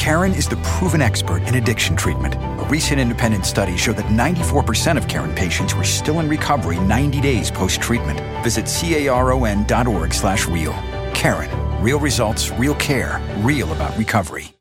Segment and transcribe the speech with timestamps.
[0.00, 2.34] Caron is the proven expert in addiction treatment.
[2.34, 7.20] A recent independent study showed that 94% of Caron patients were still in recovery 90
[7.20, 8.18] days post-treatment.
[8.42, 10.72] Visit caron.org slash real.
[11.12, 11.50] Caron,
[11.82, 14.54] real results, real care, real about recovery.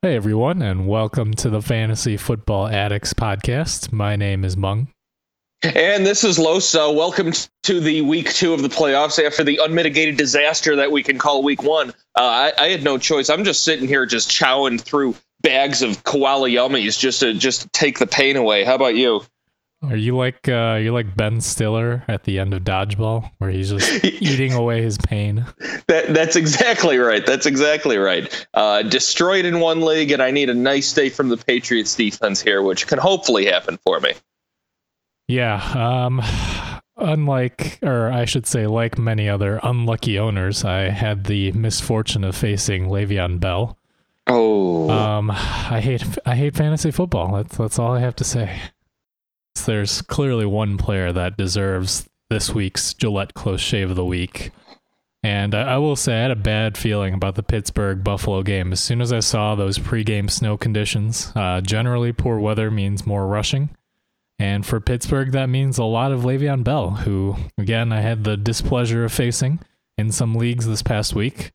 [0.00, 3.92] Hey everyone, and welcome to the Fantasy Football Addicts podcast.
[3.92, 4.88] My name is Mung.
[5.62, 6.94] And this is Loso.
[6.94, 7.32] Welcome
[7.64, 11.42] to the week two of the playoffs after the unmitigated disaster that we can call
[11.42, 11.90] week one.
[12.16, 13.28] Uh, I, I, had no choice.
[13.28, 17.68] I'm just sitting here just chowing through bags of koala yummies just to just to
[17.68, 18.64] take the pain away.
[18.64, 19.20] How about you?
[19.82, 23.70] Are you like uh, you're like Ben Stiller at the end of Dodgeball, where he's
[23.70, 25.44] just eating away his pain?
[25.88, 27.24] That that's exactly right.
[27.24, 28.46] That's exactly right.
[28.54, 32.40] Uh, destroyed in one league, and I need a nice day from the Patriots defense
[32.40, 34.14] here, which can hopefully happen for me.
[35.30, 35.62] Yeah.
[35.74, 36.20] Um,
[36.96, 42.34] unlike, or I should say, like many other unlucky owners, I had the misfortune of
[42.34, 43.78] facing Le'Veon Bell.
[44.26, 44.90] Oh.
[44.90, 47.34] Um, I hate I hate fantasy football.
[47.34, 48.60] That's that's all I have to say.
[49.66, 54.50] There's clearly one player that deserves this week's Gillette Close Shave of the Week.
[55.22, 58.72] And I, I will say I had a bad feeling about the Pittsburgh Buffalo game.
[58.72, 63.26] As soon as I saw those pregame snow conditions, uh, generally poor weather means more
[63.26, 63.70] rushing.
[64.40, 68.38] And for Pittsburgh, that means a lot of Le'Veon Bell, who, again, I had the
[68.38, 69.60] displeasure of facing
[69.98, 71.52] in some leagues this past week.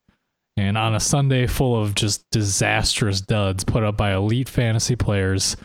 [0.55, 5.58] And on a Sunday full of just disastrous duds put up by elite fantasy players,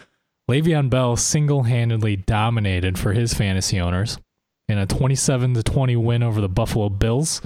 [0.51, 4.17] Le'Veon Bell single handedly dominated for his fantasy owners.
[4.67, 7.43] In a 27 20 win over the Buffalo Bills,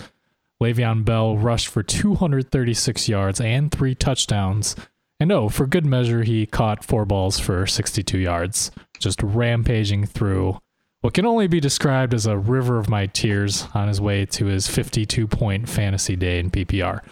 [0.63, 4.77] Le'Veon Bell rushed for 236 yards and three touchdowns.
[5.19, 10.59] And oh, for good measure, he caught four balls for 62 yards just rampaging through
[11.05, 14.47] what can only be described as a river of my tears on his way to
[14.47, 17.03] his 52 point fantasy day in PPR.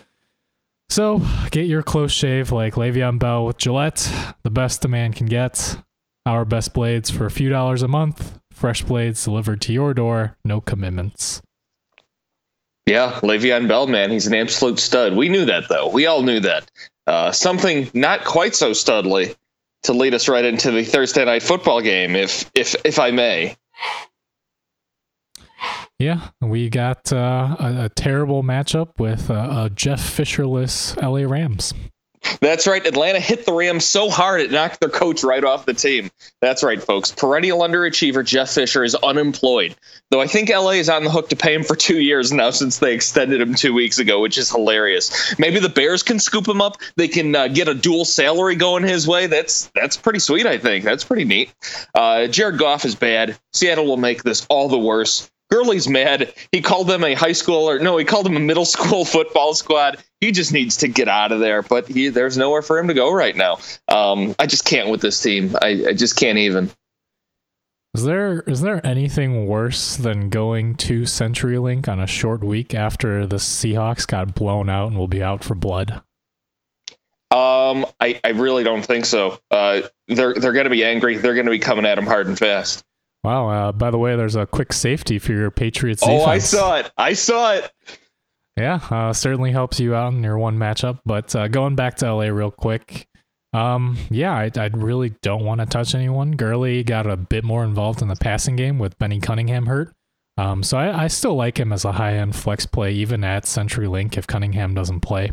[0.89, 4.11] So get your close shave like Le'Veon Bell with Gillette,
[4.45, 5.77] the best a man can get.
[6.25, 10.39] Our best blades for a few dollars a month, fresh blades delivered to your door,
[10.43, 11.43] no commitments.
[12.87, 15.15] Yeah, Le'Veon Bell, man, he's an absolute stud.
[15.15, 15.89] We knew that though.
[15.89, 16.71] We all knew that.
[17.07, 19.37] Uh, something not quite so studly
[19.85, 23.57] to lead us right into the Thursday night football game, if if if I may.
[25.99, 31.73] Yeah, we got uh, a, a, terrible matchup with uh, a Jeff Fisherless LA Rams.
[32.41, 32.85] That's right.
[32.87, 36.11] Atlanta hit the Rams so hard it knocked their coach right off the team.
[36.41, 37.11] That's right, folks.
[37.13, 39.75] Perennial underachiever Jeff Fisher is unemployed.
[40.11, 42.51] Though I think LA is on the hook to pay him for two years now
[42.51, 45.39] since they extended him two weeks ago, which is hilarious.
[45.39, 46.77] Maybe the Bears can scoop him up.
[46.97, 49.27] They can uh, get a dual salary going his way.
[49.27, 50.47] That's that's pretty sweet.
[50.47, 51.53] I think that's pretty neat.
[51.95, 53.39] Uh, Jared Goff is bad.
[53.53, 55.31] Seattle will make this all the worse.
[55.53, 56.33] Gurley's mad.
[56.51, 59.53] He called them a high school or no, he called them a middle school football
[59.53, 60.03] squad.
[60.19, 62.95] He just needs to get out of there, but he there's nowhere for him to
[62.95, 63.59] go right now.
[63.87, 65.55] Um, I just can't with this team.
[65.61, 66.71] I, I just can't even.
[67.95, 73.27] Is there is there anything worse than going to CenturyLink on a short week after
[73.27, 76.01] the Seahawks got blown out and will be out for blood?
[77.31, 79.39] Um, I, I really don't think so.
[79.51, 81.19] Uh, they're they're going to be angry.
[81.19, 82.83] They're going to be coming at him hard and fast.
[83.25, 83.49] Wow.
[83.49, 86.03] Uh, by the way, there's a quick safety for your Patriots.
[86.05, 86.27] Oh, defense.
[86.27, 86.93] I saw it.
[86.97, 87.73] I saw it.
[88.57, 91.01] Yeah, uh, certainly helps you out in your one matchup.
[91.07, 93.09] But uh, going back to LA real quick,
[93.55, 96.33] um, yeah, I, I really don't want to touch anyone.
[96.33, 99.95] Gurley got a bit more involved in the passing game with Benny Cunningham hurt.
[100.39, 103.45] Um, so I, I still like him as a high end flex play, even at
[103.45, 105.33] CenturyLink if Cunningham doesn't play.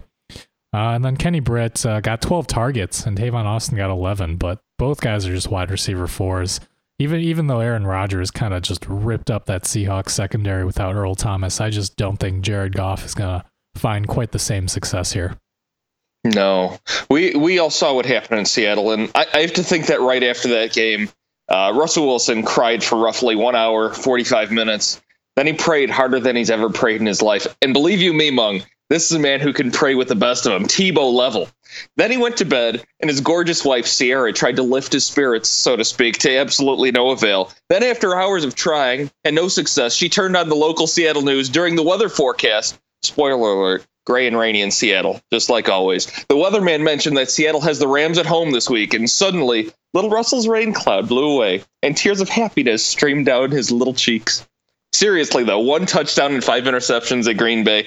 [0.72, 4.60] Uh, and then Kenny Britt uh, got 12 targets and Tavon Austin got 11, but
[4.78, 6.60] both guys are just wide receiver fours.
[7.00, 11.16] Even even though Aaron Rodgers kind of just ripped up that Seahawks secondary without Earl
[11.16, 13.46] Thomas, I just don't think Jared Goff is gonna
[13.76, 15.38] find quite the same success here.
[16.26, 16.78] No,
[17.10, 20.02] we we all saw what happened in Seattle, and I, I have to think that
[20.02, 21.10] right after that game,
[21.48, 25.02] uh, Russell Wilson cried for roughly one hour forty five minutes.
[25.38, 27.48] Then he prayed harder than he's ever prayed in his life.
[27.62, 30.46] And believe you me, Mung, this is a man who can pray with the best
[30.46, 31.48] of them, Tebow level.
[31.96, 35.48] Then he went to bed, and his gorgeous wife, Ciara, tried to lift his spirits,
[35.48, 37.52] so to speak, to absolutely no avail.
[37.70, 41.50] Then, after hours of trying and no success, she turned on the local Seattle news
[41.50, 42.80] during the weather forecast.
[43.04, 46.08] Spoiler alert gray and rainy in Seattle, just like always.
[46.30, 50.10] The weatherman mentioned that Seattle has the Rams at home this week, and suddenly, little
[50.10, 54.48] Russell's rain cloud blew away, and tears of happiness streamed down his little cheeks.
[54.94, 57.86] Seriously, though, one touchdown and five interceptions at Green Bay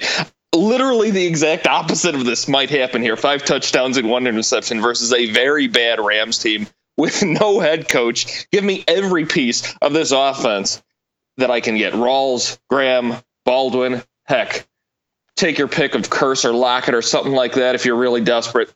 [0.54, 3.16] literally the exact opposite of this might happen here.
[3.16, 6.66] Five touchdowns and one interception versus a very bad Rams team
[6.96, 8.49] with no head coach.
[8.50, 10.82] Give me every piece of this offense
[11.38, 11.94] that I can get.
[11.94, 13.14] Rawls, Graham,
[13.44, 14.66] Baldwin, heck.
[15.37, 18.72] take your pick of Kearse or Lockett or something like that if you're really desperate.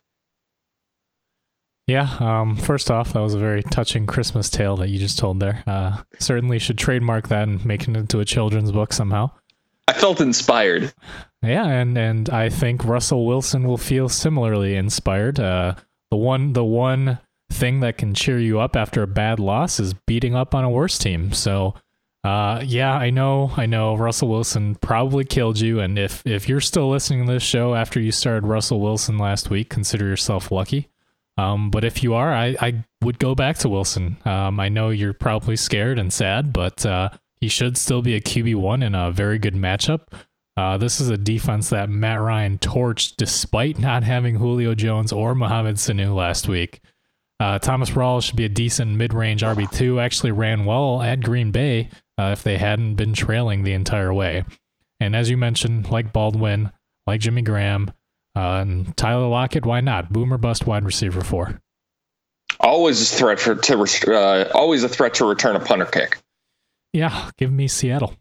[1.85, 2.17] Yeah.
[2.19, 5.63] Um, first off, that was a very touching Christmas tale that you just told there.
[5.65, 9.31] Uh, certainly should trademark that and make it into a children's book somehow.
[9.87, 10.93] I felt inspired.
[11.41, 15.39] Yeah, and and I think Russell Wilson will feel similarly inspired.
[15.39, 15.75] Uh,
[16.11, 17.19] the one the one
[17.51, 20.69] thing that can cheer you up after a bad loss is beating up on a
[20.69, 21.31] worse team.
[21.31, 21.75] So,
[22.23, 23.95] uh, yeah, I know, I know.
[23.95, 27.99] Russell Wilson probably killed you, and if if you're still listening to this show after
[28.01, 30.89] you started Russell Wilson last week, consider yourself lucky.
[31.37, 34.17] Um, but if you are, I, I would go back to Wilson.
[34.25, 38.21] Um, I know you're probably scared and sad, but uh, he should still be a
[38.21, 40.01] QB1 in a very good matchup.
[40.55, 45.35] Uh, this is a defense that Matt Ryan torched despite not having Julio Jones or
[45.35, 46.81] Mohamed Sanu last week.
[47.39, 50.01] Uh, Thomas Rawls should be a decent mid range RB2.
[50.01, 54.43] Actually, ran well at Green Bay uh, if they hadn't been trailing the entire way.
[54.99, 56.71] And as you mentioned, like Baldwin,
[57.05, 57.91] like Jimmy Graham,
[58.35, 60.11] uh, and Tyler Lockett, why not?
[60.11, 61.61] Boomer bust wide receiver four.
[62.59, 66.17] Always a threat for to uh, always a threat to return a punter kick.
[66.93, 68.15] Yeah, give me Seattle.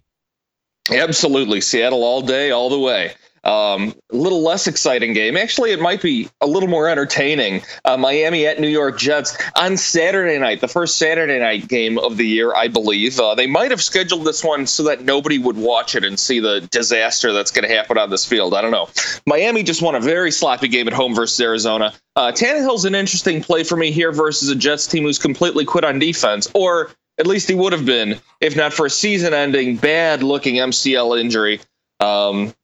[0.91, 3.13] Absolutely, Seattle all day, all the way.
[3.47, 5.37] Um, a little less exciting game.
[5.37, 7.63] Actually, it might be a little more entertaining.
[7.85, 12.17] Uh, Miami at New York Jets on Saturday night, the first Saturday night game of
[12.17, 13.21] the year, I believe.
[13.21, 16.41] Uh, they might have scheduled this one so that nobody would watch it and see
[16.41, 18.53] the disaster that's going to happen on this field.
[18.53, 18.89] I don't know.
[19.27, 21.93] Miami just won a very sloppy game at home versus Arizona.
[22.17, 25.85] Uh, Tannehill's an interesting play for me here versus a Jets team who's completely quit
[25.85, 30.57] on defense, or at least he would have been if not for a season-ending, bad-looking
[30.57, 31.61] MCL injury.
[32.01, 32.55] Um,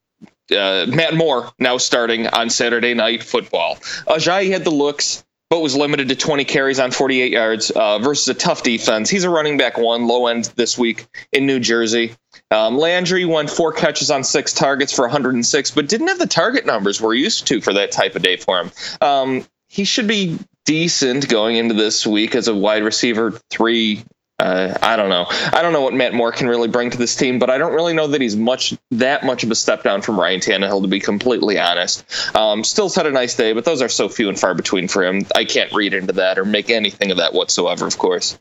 [0.51, 3.77] uh, Matt Moore now starting on Saturday Night Football.
[4.07, 8.29] Ajayi had the looks, but was limited to 20 carries on 48 yards uh, versus
[8.29, 9.09] a tough defense.
[9.09, 12.15] He's a running back one, low end this week in New Jersey.
[12.51, 16.67] Um, Landry won four catches on six targets for 106, but didn't have the target
[16.67, 18.71] numbers we're used to for that type of day for him.
[19.01, 24.05] Um, he should be decent going into this week as a wide receiver three
[24.43, 25.27] uh, I don't know.
[25.53, 27.73] I don't know what Matt Moore can really bring to this team, but I don't
[27.73, 30.89] really know that he's much that much of a step down from Ryan Tannehill, to
[30.89, 32.05] be completely honest.
[32.35, 35.05] Um, Stills had a nice day, but those are so few and far between for
[35.05, 35.25] him.
[35.37, 37.87] I can't read into that or make anything of that whatsoever.
[37.87, 38.39] Of course.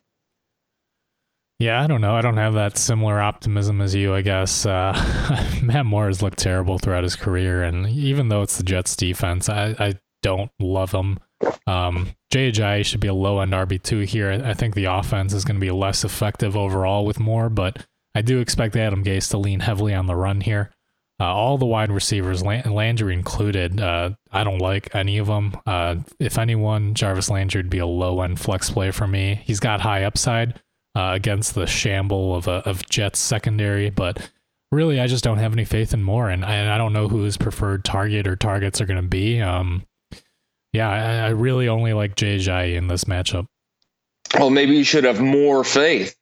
[1.60, 2.16] Yeah, I don't know.
[2.16, 4.66] I don't have that similar optimism as you, I guess.
[4.66, 4.94] Uh,
[5.62, 9.48] Matt Moore has looked terrible throughout his career, and even though it's the Jets defense,
[9.48, 9.94] I, I
[10.24, 11.20] don't love him.
[11.68, 14.32] Um, JJ should be a low end RB2 here.
[14.32, 17.86] I think the offense is going to be less effective overall with Moore, but
[18.16, 20.72] I do expect Adam Gase to lean heavily on the run here.
[21.20, 25.56] Uh, all the wide receivers, Landry included, uh, I don't like any of them.
[25.68, 29.42] Uh, if anyone, Jarvis Landry would be a low end flex play for me.
[29.46, 30.60] He's got high upside
[30.96, 34.32] uh, against the shamble of, a, of Jets secondary, but
[34.72, 37.08] really, I just don't have any faith in Moore, and I, and I don't know
[37.08, 39.42] who his preferred target or targets are going to be.
[39.42, 39.84] Um,
[40.74, 43.48] yeah, I, I really only like Jay in this matchup.
[44.38, 46.16] Well, maybe you should have more faith.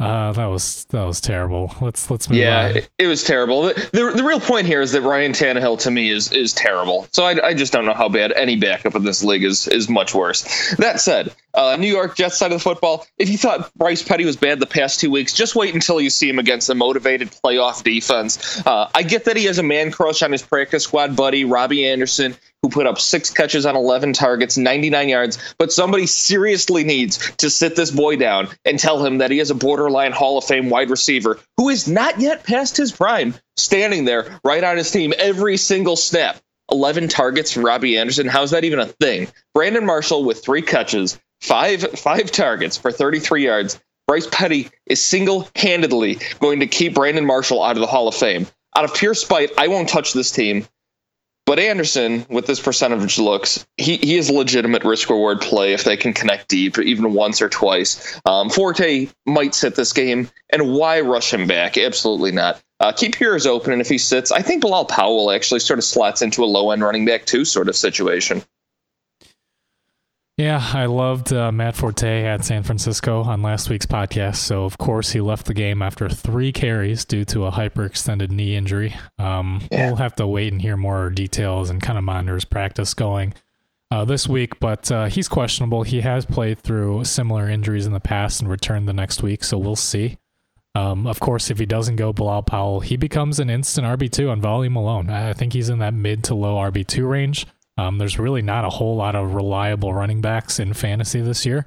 [0.00, 1.74] Uh, that was that was terrible.
[1.80, 2.76] Let's let's move yeah, on.
[2.76, 3.62] it, it was terrible.
[3.62, 7.08] The, the, the real point here is that Ryan Tannehill to me is is terrible.
[7.12, 9.88] So I, I just don't know how bad any backup in this league is is
[9.88, 10.76] much worse.
[10.76, 13.08] That said, uh, New York Jets side of the football.
[13.18, 16.10] If you thought Bryce Petty was bad the past two weeks, just wait until you
[16.10, 18.64] see him against a motivated playoff defense.
[18.64, 21.88] Uh, I get that he has a man crush on his practice squad buddy Robbie
[21.88, 25.38] Anderson who put up six catches on 11 targets, 99 yards.
[25.58, 29.50] But somebody seriously needs to sit this boy down and tell him that he is
[29.50, 34.04] a borderline Hall of Fame wide receiver who is not yet past his prime, standing
[34.04, 36.38] there right on his team every single snap.
[36.70, 38.26] 11 targets from Robbie Anderson.
[38.26, 39.28] How's that even a thing?
[39.54, 43.80] Brandon Marshall with three catches, five five targets for 33 yards.
[44.06, 48.46] Bryce Petty is single-handedly going to keep Brandon Marshall out of the Hall of Fame.
[48.74, 50.66] Out of pure spite, I won't touch this team.
[51.48, 55.82] But Anderson, with this percentage looks, he, he is a legitimate risk reward play if
[55.82, 58.20] they can connect deep, even once or twice.
[58.26, 61.78] Um, Forte might sit this game, and why rush him back?
[61.78, 62.60] Absolutely not.
[62.80, 65.78] Uh, keep your ears open, and if he sits, I think Bilal Powell actually sort
[65.78, 68.42] of slots into a low end running back two sort of situation.
[70.38, 74.36] Yeah, I loved uh, Matt Forte at San Francisco on last week's podcast.
[74.36, 78.54] So, of course, he left the game after three carries due to a hyperextended knee
[78.54, 78.94] injury.
[79.18, 79.88] Um, yeah.
[79.88, 83.34] We'll have to wait and hear more details and kind of monitor his practice going
[83.90, 85.82] uh, this week, but uh, he's questionable.
[85.82, 89.58] He has played through similar injuries in the past and returned the next week, so
[89.58, 90.18] we'll see.
[90.76, 94.40] Um, of course, if he doesn't go Bilal Powell, he becomes an instant RB2 on
[94.40, 95.10] volume alone.
[95.10, 97.44] I think he's in that mid to low RB2 range.
[97.78, 101.64] Um, there's really not a whole lot of reliable running backs in fantasy this year.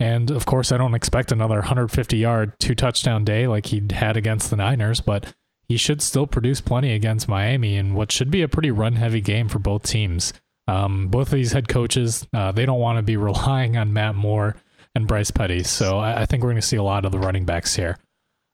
[0.00, 4.16] And of course, I don't expect another 150 yard, two touchdown day like he had
[4.16, 5.34] against the Niners, but
[5.68, 9.20] he should still produce plenty against Miami in what should be a pretty run heavy
[9.20, 10.32] game for both teams.
[10.66, 14.14] Um, both of these head coaches, uh, they don't want to be relying on Matt
[14.14, 14.56] Moore
[14.94, 15.62] and Bryce Petty.
[15.62, 17.98] So I, I think we're going to see a lot of the running backs here.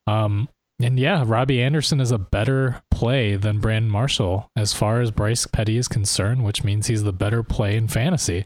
[0.09, 0.49] Um,
[0.81, 5.47] and yeah, Robbie Anderson is a better play than Brandon Marshall as far as Bryce
[5.47, 8.45] Petty is concerned, which means he's the better play in fantasy.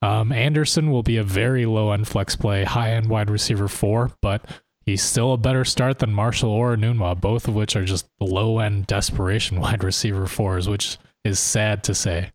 [0.00, 4.12] Um, Anderson will be a very low end flex play, high end wide receiver four,
[4.20, 4.44] but
[4.86, 8.58] he's still a better start than Marshall or Enunwa, both of which are just low
[8.58, 12.30] end desperation wide receiver fours, which is sad to say.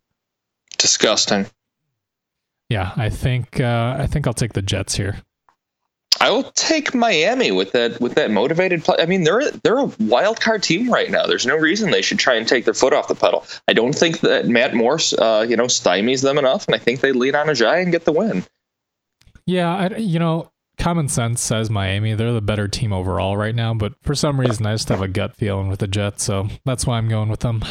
[0.76, 1.46] Disgusting.
[2.68, 5.22] Yeah, I think uh, I think I'll take the Jets here.
[6.18, 8.96] I will take Miami with that with that motivated play.
[8.98, 11.26] I mean, they're they're a wild card team right now.
[11.26, 13.46] There's no reason they should try and take their foot off the pedal.
[13.68, 17.00] I don't think that Matt Morse, uh, you know, stymies them enough, and I think
[17.00, 18.44] they lean on Ajayi and get the win.
[19.46, 22.14] Yeah, I, you know, common sense says Miami.
[22.14, 25.08] They're the better team overall right now, but for some reason, I just have a
[25.08, 27.64] gut feeling with the Jets, so that's why I'm going with them.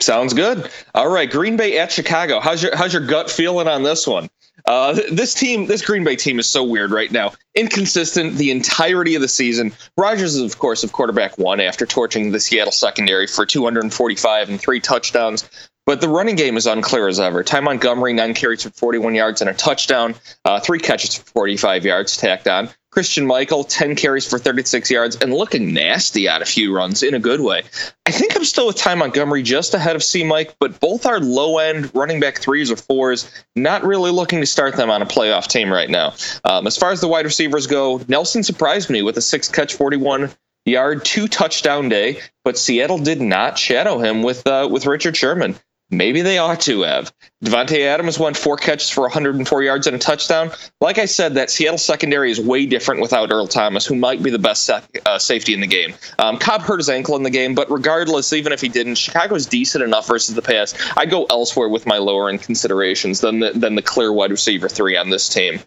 [0.00, 0.70] Sounds good.
[0.94, 2.40] All right, Green Bay at Chicago.
[2.40, 4.30] How's your how's your gut feeling on this one?
[4.66, 7.32] Uh, this team, this Green Bay team is so weird right now.
[7.54, 9.72] Inconsistent the entirety of the season.
[9.96, 14.60] Rodgers is, of course, of quarterback one after torching the Seattle secondary for 245 and
[14.60, 15.48] three touchdowns.
[15.84, 17.42] But the running game is unclear as ever.
[17.42, 20.14] Ty Montgomery, nine carries for 41 yards and a touchdown,
[20.44, 22.68] uh, three catches for 45 yards tacked on.
[22.92, 27.14] Christine Michael, 10 carries for 36 yards and looking nasty on a few runs in
[27.14, 27.62] a good way.
[28.04, 30.24] I think I'm still with Ty Montgomery just ahead of C.
[30.24, 33.30] Mike, but both are low end running back threes or fours.
[33.56, 36.12] Not really looking to start them on a playoff team right now.
[36.44, 39.74] Um, as far as the wide receivers go, Nelson surprised me with a six catch,
[39.74, 40.30] 41
[40.66, 45.56] yard, two touchdown day, but Seattle did not shadow him with uh, with Richard Sherman.
[45.92, 47.12] Maybe they ought to have.
[47.44, 50.50] Davante Adams won four catches for 104 yards and a touchdown.
[50.80, 54.30] Like I said, that Seattle secondary is way different without Earl Thomas, who might be
[54.30, 55.92] the best sec- uh, safety in the game.
[56.18, 59.44] Um, Cobb hurt his ankle in the game, but regardless, even if he didn't, Chicago's
[59.44, 60.74] decent enough versus the pass.
[60.96, 64.70] I'd go elsewhere with my lower end considerations than the, than the clear wide receiver
[64.70, 65.60] three on this team.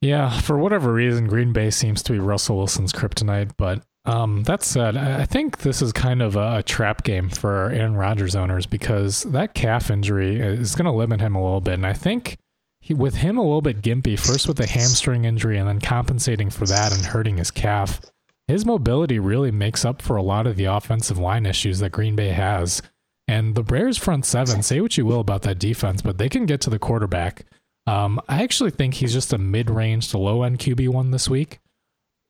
[0.00, 4.62] Yeah, for whatever reason, Green Bay seems to be Russell Wilson's kryptonite, but um, that
[4.62, 9.24] said, I think this is kind of a, trap game for Aaron Rodgers owners because
[9.24, 11.74] that calf injury is going to limit him a little bit.
[11.74, 12.38] And I think
[12.80, 16.48] he, with him a little bit gimpy, first with the hamstring injury and then compensating
[16.48, 18.00] for that and hurting his calf,
[18.48, 22.16] his mobility really makes up for a lot of the offensive line issues that Green
[22.16, 22.82] Bay has.
[23.28, 26.46] And the Bears front seven, say what you will about that defense, but they can
[26.46, 27.44] get to the quarterback.
[27.86, 31.59] Um, I actually think he's just a mid range to low end QB1 this week.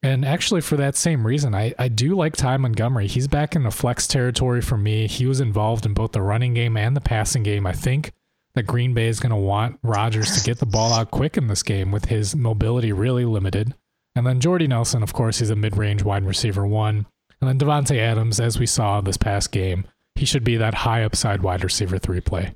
[0.02, 3.06] And actually, for that same reason, I, I do like Ty Montgomery.
[3.06, 5.06] He's back in the flex territory for me.
[5.06, 7.66] He was involved in both the running game and the passing game.
[7.66, 8.12] I think
[8.54, 11.48] that Green Bay is going to want Rodgers to get the ball out quick in
[11.48, 13.74] this game with his mobility really limited.
[14.14, 17.06] And then Jordy Nelson, of course, he's a mid range wide receiver one.
[17.40, 21.04] And then Davante Adams, as we saw this past game, he should be that high
[21.04, 22.54] upside wide receiver three play.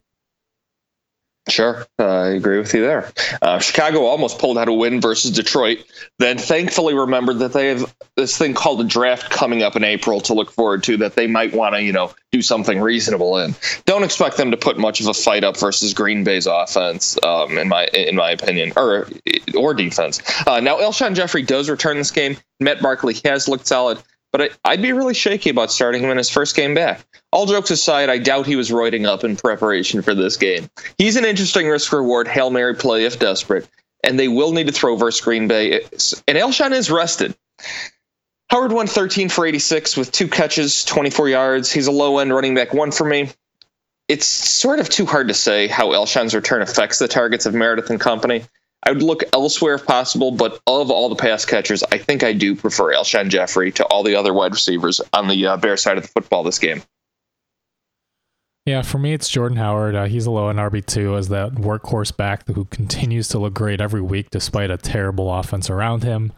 [1.49, 3.13] Sure, uh, I agree with you there.
[3.43, 5.85] Uh, Chicago almost pulled out a win versus Detroit,
[6.19, 10.23] then thankfully remembered that they have this thing called a draft coming up in April
[10.23, 13.55] to look forward to that they might want to, you know, do something reasonable in.
[13.85, 17.59] Don't expect them to put much of a fight up versus Green Bay's offense, um,
[17.59, 19.07] in my in my opinion, or
[19.55, 20.23] or defense.
[20.47, 22.39] Uh, now, Alshon Jeffery does return this game.
[22.59, 23.99] Matt Barkley has looked solid
[24.35, 27.07] but I'd be really shaky about starting him in his first game back.
[27.31, 30.69] All jokes aside, I doubt he was roiding up in preparation for this game.
[30.99, 33.69] He's an interesting risk reward Hail Mary play if desperate,
[34.03, 35.83] and they will need to throw versus Green Bay.
[36.27, 37.37] And Alshon is rested.
[38.51, 41.71] Howard won 13 for 86 with two catches, 24 yards.
[41.71, 43.31] He's a low end running back one for me.
[44.09, 47.89] It's sort of too hard to say how Alshon's return affects the targets of Meredith
[47.89, 48.47] and company.
[48.85, 52.33] I would look elsewhere if possible, but of all the pass catchers, I think I
[52.35, 56.03] do prefer Alshon Jeffery to all the other wide receivers on the uh, side of
[56.03, 56.83] the football this game.
[58.67, 59.95] Yeah, for me, it's Jordan Howard.
[59.95, 63.81] Uh, he's a low in RB2 as that workhorse back who continues to look great
[63.81, 66.33] every week despite a terrible offense around him.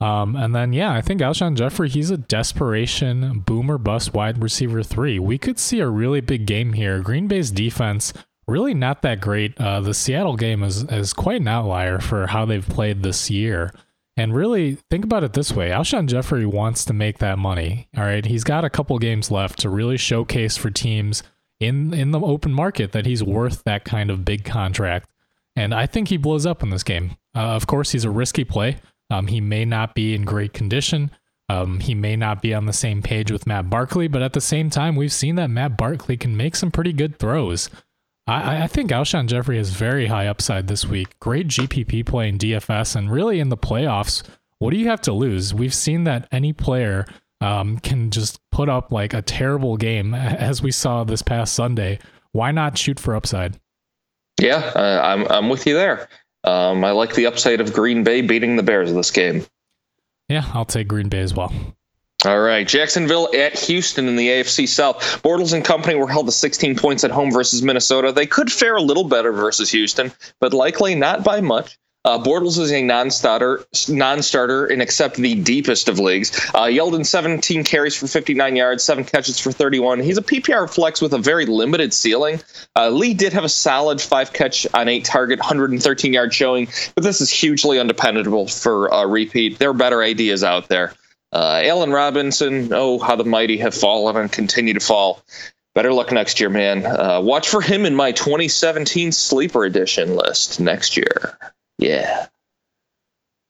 [0.00, 4.82] Um, and then, yeah, I think Alshon Jeffery, he's a desperation boomer bust wide receiver
[4.82, 5.18] three.
[5.20, 7.00] We could see a really big game here.
[7.00, 8.12] Green Bay's defense
[8.46, 9.58] really not that great.
[9.60, 13.72] Uh, the Seattle game is, is quite an outlier for how they've played this year.
[14.16, 17.88] And really, think about it this way Alshon Jeffery wants to make that money.
[17.96, 18.24] All right.
[18.24, 21.22] He's got a couple games left to really showcase for teams
[21.60, 25.08] in, in the open market that he's worth that kind of big contract.
[25.56, 27.16] And I think he blows up in this game.
[27.34, 28.78] Uh, of course, he's a risky play.
[29.10, 31.10] Um, he may not be in great condition.
[31.48, 34.40] Um, he may not be on the same page with Matt Barkley, but at the
[34.40, 37.68] same time, we've seen that Matt Barkley can make some pretty good throws.
[38.26, 41.18] I, I think Alshon Jeffery is very high upside this week.
[41.20, 44.22] Great GPP play in DFS, and really in the playoffs,
[44.58, 45.52] what do you have to lose?
[45.52, 47.06] We've seen that any player
[47.40, 51.98] um, can just put up like a terrible game as we saw this past Sunday,
[52.30, 53.58] why not shoot for upside?
[54.40, 56.08] Yeah, uh, I'm I'm with you there.
[56.44, 59.44] Um, I like the upside of Green Bay beating the Bears this game.
[60.28, 61.52] Yeah, I'll take Green Bay as well.
[62.24, 65.00] All right, Jacksonville at Houston in the AFC South.
[65.24, 68.12] Bortles and company were held to 16 points at home versus Minnesota.
[68.12, 71.80] They could fare a little better versus Houston, but likely not by much.
[72.04, 76.36] Uh, Bortles is a non-starter, non-starter in except the deepest of leagues.
[76.54, 79.98] Uh, Yeldon 17 carries for 59 yards, seven catches for 31.
[80.00, 82.40] He's a PPR flex with a very limited ceiling.
[82.76, 87.02] Uh, Lee did have a solid five catch on eight target, 113 yard showing, but
[87.02, 89.58] this is hugely undependable for a repeat.
[89.58, 90.94] There are better ideas out there.
[91.32, 95.22] Uh, Allen Robinson, oh, how the mighty have fallen and continue to fall.
[95.74, 96.84] Better luck next year, man.
[96.84, 101.38] Uh, watch for him in my 2017 sleeper edition list next year.
[101.78, 102.26] Yeah.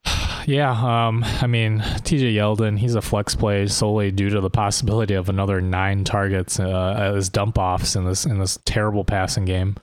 [0.44, 5.14] Yeah, um, I mean, TJ Yeldon, he's a flex play solely due to the possibility
[5.14, 9.76] of another nine targets uh, as dump offs in this in this terrible passing game.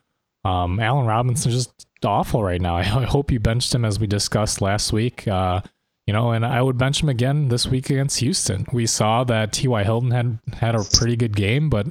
[0.43, 2.75] Um, Allen Robinson just awful right now.
[2.75, 5.25] I, I, hope you benched him as we discussed last week.
[5.29, 5.61] Uh,
[6.09, 8.65] you know, and I would bench him again this week against Houston.
[8.73, 9.83] We saw that T.Y.
[9.83, 11.85] Hilton had had a pretty good game, but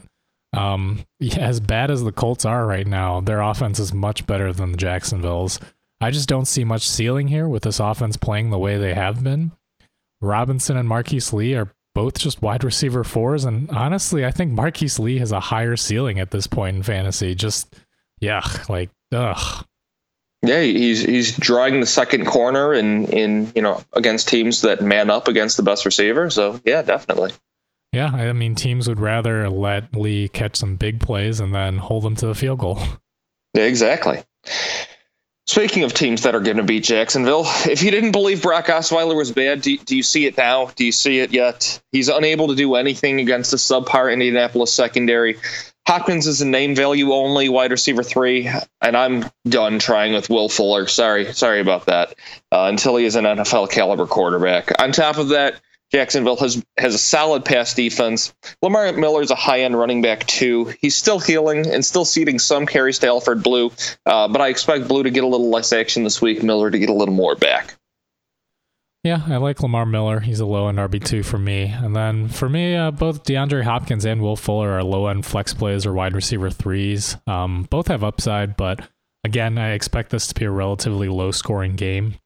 [0.53, 1.05] um,
[1.37, 4.77] as bad as the Colts are right now, their offense is much better than the
[4.77, 5.61] Jacksonville's.
[6.01, 9.23] I just don't see much ceiling here with this offense playing the way they have
[9.23, 9.53] been.
[10.21, 14.99] Robinson and Marquise Lee are both just wide receiver fours, and honestly, I think Marquise
[14.99, 17.37] Lee has a higher ceiling at this point in fantasy.
[17.37, 17.77] Just
[18.19, 19.65] yeah, like ugh.
[20.43, 25.11] Yeah, he's he's drawing the second corner in in you know against teams that man
[25.11, 26.31] up against the best receiver.
[26.31, 27.33] So yeah, definitely.
[27.93, 32.05] Yeah, I mean teams would rather let Lee catch some big plays and then hold
[32.05, 32.79] them to the field goal.
[33.55, 34.23] Yeah, exactly.
[35.49, 39.17] Speaking of teams that are going to beat Jacksonville, if you didn't believe Brock Osweiler
[39.17, 40.67] was bad, do, do, you see it now?
[40.77, 41.81] Do you see it yet?
[41.91, 45.39] He's unable to do anything against the subpar Indianapolis secondary.
[45.89, 48.47] Hopkins is a name value only wide receiver three,
[48.83, 50.87] and I'm done trying with Will Fuller.
[50.87, 52.11] Sorry, sorry about that.
[52.53, 54.83] Uh, until he is an NFL caliber quarterback.
[54.83, 58.35] On top of that, Jacksonville has has a solid pass defense.
[58.61, 60.75] Lamar Miller is a high end running back too.
[60.79, 63.73] He's still healing and still ceding some carries to Alfred Blue,
[64.05, 66.43] uh, but I expect Blue to get a little less action this week.
[66.43, 67.78] Miller to get a little more back.
[69.05, 70.21] Yeah, I like Lamar Miller.
[70.21, 73.63] He's a low end RB two for me, and then for me, uh, both DeAndre
[73.63, 77.17] Hopkins and Will Fuller are low end flex plays or wide receiver threes.
[77.27, 78.89] Um, both have upside, but
[79.23, 82.17] again, I expect this to be a relatively low scoring game.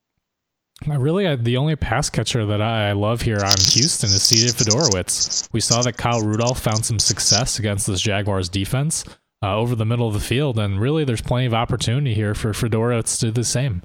[0.90, 4.54] I Really, uh, the only pass catcher that I love here on Houston is CJ
[4.54, 5.48] Fiedorowicz.
[5.52, 9.04] We saw that Kyle Rudolph found some success against this Jaguars defense
[9.44, 12.52] uh, over the middle of the field, and really, there's plenty of opportunity here for
[12.52, 13.82] Fiedorowicz to do the same.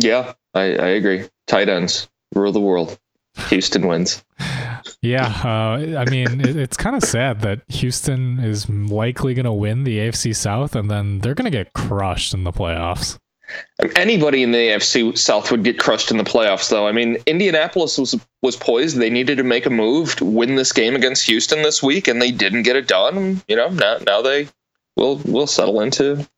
[0.00, 1.28] Yeah, I, I agree.
[1.46, 2.98] Tight ends rule the world.
[3.48, 4.24] Houston wins.
[5.00, 9.52] Yeah, uh, I mean, it, it's kind of sad that Houston is likely going to
[9.52, 13.18] win the AFC South, and then they're going to get crushed in the playoffs.
[13.96, 16.86] Anybody in the AFC South would get crushed in the playoffs, though.
[16.86, 20.72] I mean, Indianapolis was was poised; they needed to make a move to win this
[20.72, 23.40] game against Houston this week, and they didn't get it done.
[23.48, 24.48] You know, now now they
[24.96, 26.28] will will settle into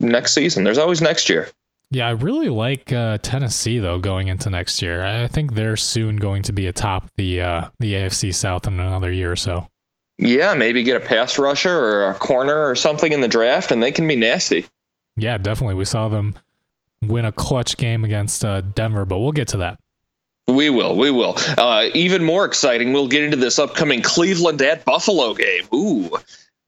[0.00, 0.64] next season.
[0.64, 1.48] There's always next year.
[1.94, 5.04] Yeah, I really like uh, Tennessee though going into next year.
[5.04, 9.12] I think they're soon going to be atop the uh, the AFC South in another
[9.12, 9.68] year or so.
[10.18, 13.80] Yeah, maybe get a pass rusher or a corner or something in the draft, and
[13.80, 14.66] they can be nasty.
[15.16, 15.76] Yeah, definitely.
[15.76, 16.34] We saw them
[17.00, 19.78] win a clutch game against uh, Denver, but we'll get to that.
[20.48, 20.96] We will.
[20.96, 21.36] We will.
[21.56, 25.68] Uh, even more exciting, we'll get into this upcoming Cleveland at Buffalo game.
[25.72, 26.10] Ooh,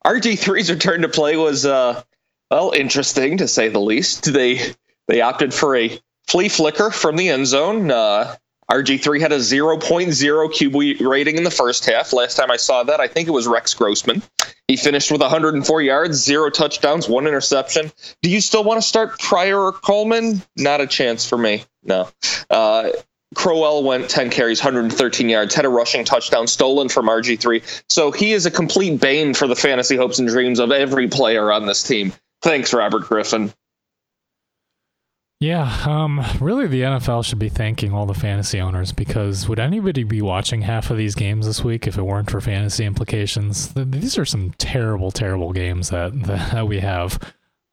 [0.04, 2.00] RG3's return to play was uh,
[2.48, 4.32] well interesting to say the least.
[4.32, 4.60] They
[5.08, 7.90] they opted for a flea flicker from the end zone.
[7.90, 8.36] Uh,
[8.70, 12.12] RG3 had a 0.0 QB rating in the first half.
[12.12, 14.22] Last time I saw that, I think it was Rex Grossman.
[14.66, 17.92] He finished with 104 yards, zero touchdowns, one interception.
[18.22, 20.42] Do you still want to start Pryor or Coleman?
[20.56, 21.64] Not a chance for me.
[21.84, 22.08] No.
[22.50, 22.90] Uh,
[23.36, 27.84] Crowell went 10 carries, 113 yards, had a rushing touchdown stolen from RG3.
[27.88, 31.52] So he is a complete bane for the fantasy hopes and dreams of every player
[31.52, 32.12] on this team.
[32.42, 33.52] Thanks, Robert Griffin.
[35.38, 40.02] Yeah, um, really, the NFL should be thanking all the fantasy owners because would anybody
[40.02, 43.70] be watching half of these games this week if it weren't for fantasy implications?
[43.74, 47.20] These are some terrible, terrible games that that we have.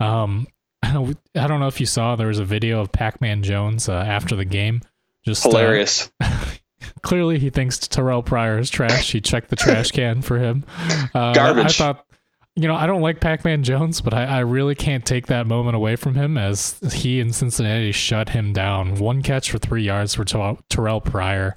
[0.01, 0.47] Um,
[0.83, 4.35] I don't know if you saw there was a video of Pac-Man Jones uh, after
[4.35, 4.81] the game.
[5.23, 6.11] Just uh, hilarious.
[6.19, 6.45] Uh,
[7.01, 9.09] clearly, he thinks Terrelle Pryor is trash.
[9.13, 10.65] He checked the trash can for him.
[11.13, 11.79] Uh, Garbage.
[11.79, 12.05] I thought
[12.55, 15.47] you know, I don't like Pac Man Jones, but I, I, really can't take that
[15.47, 18.95] moment away from him as he and Cincinnati shut him down.
[18.95, 21.55] One catch for three yards for Terrelle Pryor.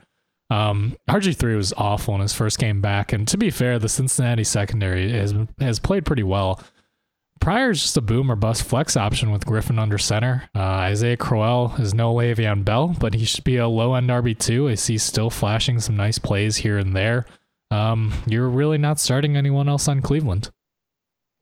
[0.49, 3.13] Um, RG3 was awful in his first game back.
[3.13, 6.63] And to be fair, the Cincinnati secondary has, has played pretty well.
[7.41, 10.49] Pryor's just a boom or bust flex option with Griffin under center.
[10.55, 14.71] Uh, Isaiah Crowell is no Le'Veon Bell, but he should be a low end RB2.
[14.71, 17.27] I see still flashing some nice plays here and there.
[17.71, 20.51] Um, you're really not starting anyone else on Cleveland.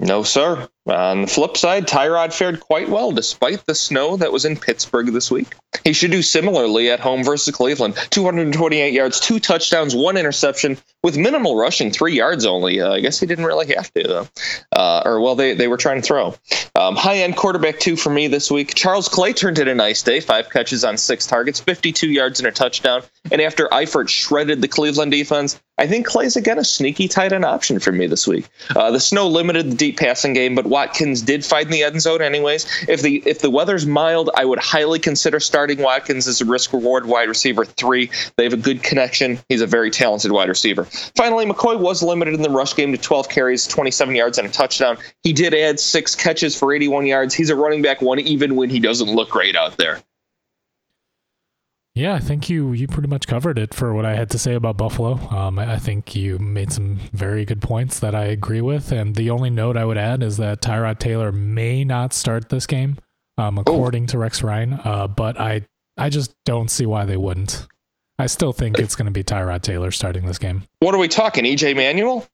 [0.01, 0.69] No, sir.
[0.87, 5.13] On the flip side, Tyrod fared quite well despite the snow that was in Pittsburgh
[5.13, 5.55] this week.
[5.83, 7.97] He should do similarly at home versus Cleveland.
[8.11, 12.81] 228 yards, two touchdowns, one interception with minimal rushing, three yards only.
[12.81, 14.29] Uh, I guess he didn't really have to, though.
[14.73, 16.35] Uh, or, well, they, they were trying to throw.
[16.75, 18.75] Um, high end quarterback two for me this week.
[18.75, 22.47] Charles Clay turned in a nice day, five catches on six targets, 52 yards and
[22.47, 23.03] a touchdown.
[23.33, 27.45] And after Eifert shredded the Cleveland defense, I think Clay's again a sneaky tight end
[27.45, 28.47] option for me this week.
[28.77, 32.21] Uh, the snow limited the deep passing game, but Watkins did find the end zone
[32.21, 32.67] anyways.
[32.89, 36.73] If the if the weather's mild, I would highly consider starting Watkins as a risk
[36.73, 38.11] reward wide receiver three.
[38.37, 39.39] They have a good connection.
[39.49, 40.83] He's a very talented wide receiver.
[41.15, 44.51] Finally, McCoy was limited in the rush game to 12 carries, 27 yards, and a
[44.51, 44.99] touchdown.
[45.23, 47.35] He did add six catches for 81 yards.
[47.35, 50.03] He's a running back one, even when he doesn't look great out there.
[51.95, 54.55] Yeah, I think you you pretty much covered it for what I had to say
[54.55, 55.15] about Buffalo.
[55.31, 59.31] Um, I think you made some very good points that I agree with, and the
[59.31, 62.99] only note I would add is that Tyrod Taylor may not start this game,
[63.39, 64.09] um, according Ooh.
[64.09, 64.73] to Rex Ryan.
[64.73, 67.69] Uh, but I I just don't see why they wouldn't.
[68.19, 70.65] I still think it's going to be Tyrod Taylor starting this game.
[70.81, 71.45] What are we talking?
[71.45, 72.27] EJ Manuel?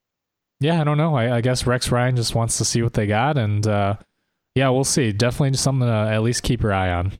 [0.60, 1.14] Yeah, I don't know.
[1.14, 3.96] I, I guess Rex Ryan just wants to see what they got, and uh,
[4.54, 5.12] yeah, we'll see.
[5.12, 7.12] Definitely something to at least keep your eye on.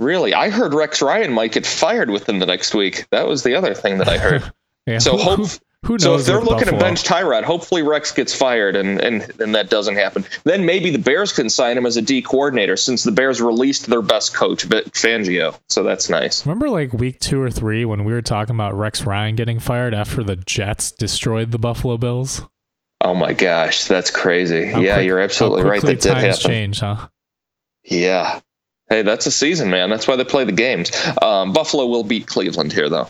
[0.00, 0.32] Really?
[0.32, 3.06] I heard Rex Ryan might get fired within the next week.
[3.10, 4.50] That was the other thing that I heard.
[4.86, 5.36] yeah, so who, hope.
[5.84, 6.78] Who, who so if they're looking Buffalo?
[6.78, 10.24] to bench Tyrod, hopefully Rex gets fired, and, and and that doesn't happen.
[10.44, 13.86] Then maybe the Bears can sign him as a D coordinator, since the Bears released
[13.88, 15.58] their best coach, Fangio.
[15.68, 16.46] So that's nice.
[16.46, 19.92] Remember, like week two or three, when we were talking about Rex Ryan getting fired
[19.92, 22.40] after the Jets destroyed the Buffalo Bills.
[23.02, 24.64] Oh my gosh, that's crazy!
[24.64, 25.82] How yeah, quick, you're absolutely right.
[25.82, 26.40] That did happen.
[26.40, 27.08] Change, huh?
[27.84, 28.40] Yeah,
[28.90, 29.88] Hey, that's a season, man.
[29.88, 30.90] That's why they play the games.
[31.22, 33.08] Um, Buffalo will beat Cleveland here, though.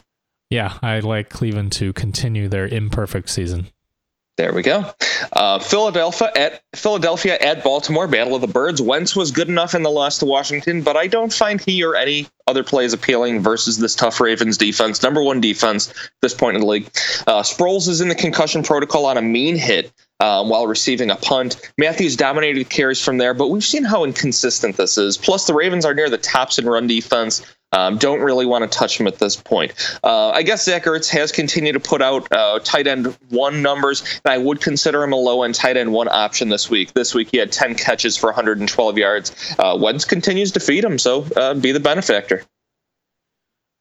[0.51, 3.69] Yeah, I like Cleveland to continue their imperfect season.
[4.37, 4.90] There we go.
[5.33, 8.81] Uh, Philadelphia at Philadelphia at Baltimore, Battle of the Birds.
[8.81, 11.95] Wentz was good enough in the loss to Washington, but I don't find he or
[11.95, 15.03] any other plays appealing versus this tough Ravens defense.
[15.03, 16.87] Number one defense this point in the league.
[17.27, 21.16] Uh, Sproles is in the concussion protocol on a mean hit um, while receiving a
[21.16, 21.72] punt.
[21.78, 25.16] Mathews dominated carries from there, but we've seen how inconsistent this is.
[25.18, 27.42] Plus, the Ravens are near the tops in run defense.
[27.72, 29.74] Um, don't really want to touch him at this point.
[30.02, 34.20] Uh, I guess Zach Ertz has continued to put out uh, tight end one numbers,
[34.24, 36.92] and I would consider him a low end tight end one option this week.
[36.94, 39.54] This week he had 10 catches for 112 yards.
[39.59, 42.42] Uh, Wentz continues to feed him, so uh, be the benefactor.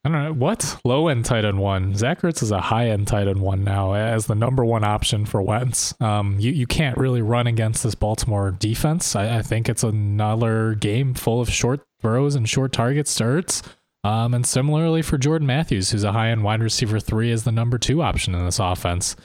[0.05, 1.93] I don't know what low end tight end one.
[1.93, 5.25] Zach Ertz is a high end tight end one now as the number one option
[5.25, 5.93] for Wentz.
[5.99, 9.15] Um, you you can't really run against this Baltimore defense.
[9.15, 13.61] I, I think it's another game full of short throws and short targets to Ertz.
[14.05, 17.51] Um, and similarly for Jordan Matthews, who's a high end wide receiver three, is the
[17.51, 19.17] number two option in this offense.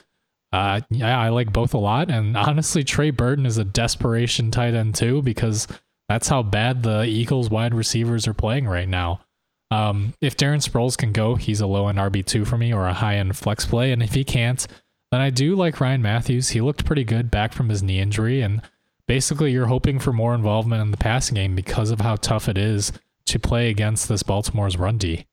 [0.51, 2.09] Uh, yeah, I like both a lot.
[2.11, 5.67] And honestly, Trey Burton is a desperation tight end too, because
[6.09, 9.21] that's how bad the Eagles wide receivers are playing right now.
[9.71, 12.93] Um, if Darren Sproles can go, he's a low end RB2 for me or a
[12.93, 13.91] high end flex play.
[13.91, 14.65] And if he can't,
[15.11, 16.49] then I do like Ryan Mathews.
[16.49, 18.41] He looked pretty good back from his knee injury.
[18.41, 18.61] And
[19.07, 22.57] basically, you're hoping for more involvement in the passing game because of how tough it
[22.57, 22.91] is
[23.25, 25.25] to play against this Baltimore's run D.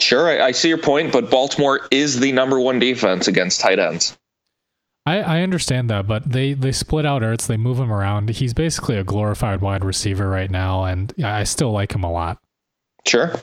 [0.00, 3.78] Sure, I, I see your point, but Baltimore is the number one defense against tight
[3.78, 4.16] ends.
[5.06, 8.30] I, I understand that, but they, they split out Ertz, they move him around.
[8.30, 12.38] He's basically a glorified wide receiver right now, and I still like him a lot.
[13.06, 13.34] Sure.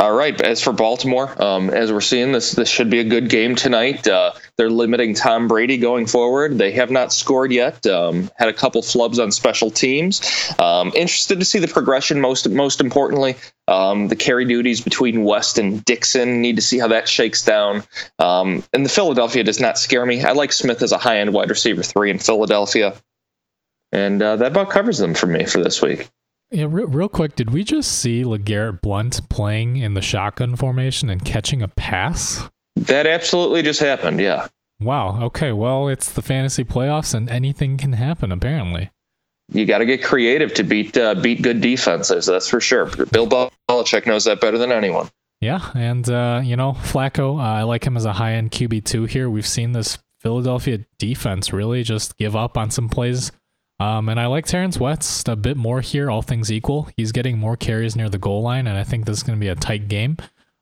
[0.00, 0.40] All right.
[0.40, 4.06] As for Baltimore, um, as we're seeing, this this should be a good game tonight.
[4.08, 6.56] Uh, they're limiting Tom Brady going forward.
[6.56, 7.86] They have not scored yet.
[7.86, 10.22] Um, had a couple flubs on special teams.
[10.58, 12.22] Um, interested to see the progression.
[12.22, 13.36] Most most importantly,
[13.68, 16.40] um, the carry duties between West and Dixon.
[16.40, 17.82] Need to see how that shakes down.
[18.18, 20.24] Um, and the Philadelphia does not scare me.
[20.24, 22.94] I like Smith as a high end wide receiver three in Philadelphia,
[23.92, 26.08] and uh, that about covers them for me for this week.
[26.52, 31.08] Yeah, real, real quick, did we just see LeGarrette Blount playing in the shotgun formation
[31.08, 32.48] and catching a pass?
[32.76, 34.48] That absolutely just happened, yeah.
[34.78, 35.22] Wow.
[35.24, 35.52] Okay.
[35.52, 38.32] Well, it's the fantasy playoffs, and anything can happen.
[38.32, 38.90] Apparently,
[39.50, 42.26] you got to get creative to beat uh, beat good defenses.
[42.26, 42.86] That's for sure.
[42.86, 45.08] Bill Belichick knows that better than anyone.
[45.40, 48.84] Yeah, and uh, you know Flacco, uh, I like him as a high end QB
[48.84, 49.30] two here.
[49.30, 53.32] We've seen this Philadelphia defense really just give up on some plays.
[53.80, 56.88] Um, and I like Terrence West a bit more here, all things equal.
[56.96, 59.44] He's getting more carries near the goal line, and I think this is going to
[59.44, 60.16] be a tight game.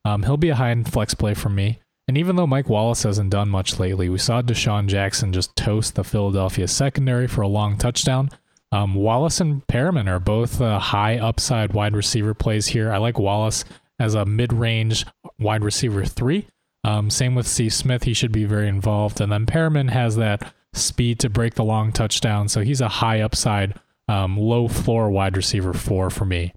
[0.04, 1.80] Um, he'll be a high end flex play for me.
[2.08, 5.94] And even though Mike Wallace hasn't done much lately, we saw DeSean Jackson just toast
[5.94, 8.30] the Philadelphia secondary for a long touchdown.
[8.72, 12.92] Um, Wallace and Perriman are both uh, high upside wide receiver plays here.
[12.92, 13.64] I like Wallace
[13.98, 15.06] as a mid range
[15.38, 16.46] wide receiver three.
[16.82, 17.68] Um, same with C.
[17.68, 19.20] Smith, he should be very involved.
[19.20, 23.20] And then Perriman has that speed to break the long touchdown, so he's a high
[23.20, 23.74] upside,
[24.08, 26.52] um, low floor wide receiver four for me.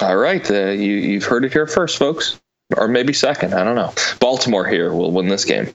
[0.00, 2.40] All right, uh, you you've heard it here first, folks
[2.76, 3.54] or maybe second.
[3.54, 3.92] I don't know.
[4.20, 5.74] Baltimore here will win this game.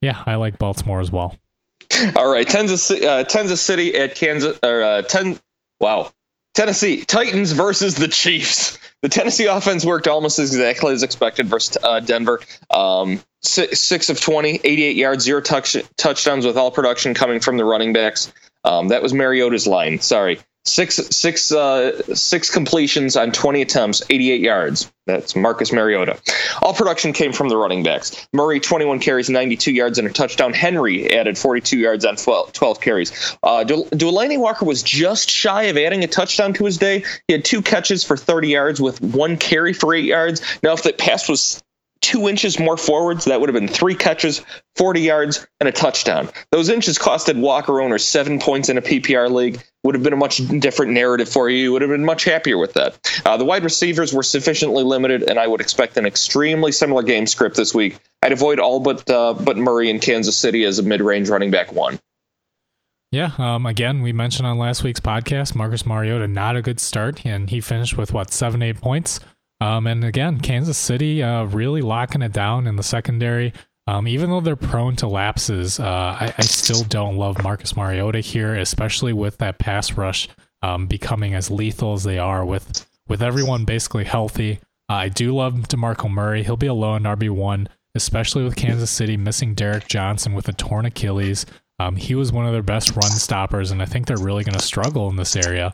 [0.00, 1.36] Yeah, I like Baltimore as well.
[2.16, 5.38] All right, Kansas, uh, Kansas City at Kansas or uh, ten.
[5.80, 6.12] Wow,
[6.54, 8.78] Tennessee Titans versus the Chiefs.
[9.02, 12.40] The Tennessee offense worked almost exactly as expected versus uh, Denver.
[12.70, 17.56] Um, six, six, of 20, 88 yards, zero touch, touchdowns with all production coming from
[17.56, 18.32] the running backs.
[18.64, 20.00] Um, that was Mariota's line.
[20.00, 20.40] Sorry.
[20.64, 24.92] Six six uh, six completions on 20 attempts, 88 yards.
[25.06, 26.20] That's Marcus Mariota.
[26.60, 28.28] All production came from the running backs.
[28.34, 30.52] Murray, 21 carries, 92 yards, and a touchdown.
[30.52, 33.36] Henry added 42 yards on 12, 12 carries.
[33.42, 37.02] Uh, Delanie Walker was just shy of adding a touchdown to his day.
[37.28, 40.42] He had two catches for 30 yards with one carry for eight yards.
[40.62, 41.62] Now, if that pass was
[42.00, 44.42] two inches more forwards, that would have been three catches,
[44.76, 46.28] 40 yards, and a touchdown.
[46.50, 49.62] Those inches costed Walker owners seven points in a PPR league.
[49.84, 51.58] Would have been a much different narrative for you.
[51.58, 52.98] You would have been much happier with that.
[53.24, 57.26] Uh, the wide receivers were sufficiently limited, and I would expect an extremely similar game
[57.26, 57.98] script this week.
[58.22, 61.72] I'd avoid all but uh, but Murray in Kansas City as a mid-range running back
[61.72, 62.00] one.
[63.10, 63.30] Yeah.
[63.38, 67.48] Um, again, we mentioned on last week's podcast, Marcus Mariota not a good start, and
[67.48, 69.20] he finished with what seven, eight points.
[69.60, 73.52] Um, and again, Kansas City uh, really locking it down in the secondary.
[73.86, 75.84] Um, even though they're prone to lapses, uh,
[76.20, 80.28] I, I, still don't love Marcus Mariota here, especially with that pass rush
[80.62, 84.60] um, becoming as lethal as they are with with everyone basically healthy.
[84.90, 86.42] Uh, I do love DeMarco Murray.
[86.42, 90.52] He'll be a low in RB1, especially with Kansas City missing Derrick Johnson with a
[90.52, 91.46] torn Achilles.
[91.78, 94.58] Um, he was one of their best run stoppers, and I think they're really going
[94.58, 95.72] to struggle in this area.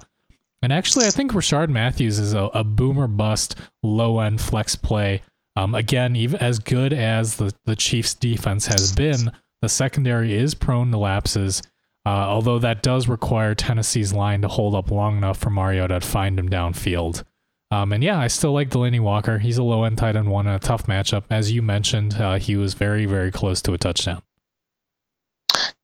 [0.64, 5.20] And actually, I think Rishard Matthews is a, a boomer bust low end flex play.
[5.56, 10.54] Um, again, even as good as the, the Chiefs' defense has been, the secondary is
[10.54, 11.62] prone to lapses.
[12.06, 16.06] Uh, although that does require Tennessee's line to hold up long enough for Mariota to
[16.06, 17.24] find him downfield.
[17.70, 19.40] Um, and yeah, I still like Delanie Walker.
[19.40, 21.24] He's a low end tight end one in a tough matchup.
[21.28, 24.22] As you mentioned, uh, he was very, very close to a touchdown.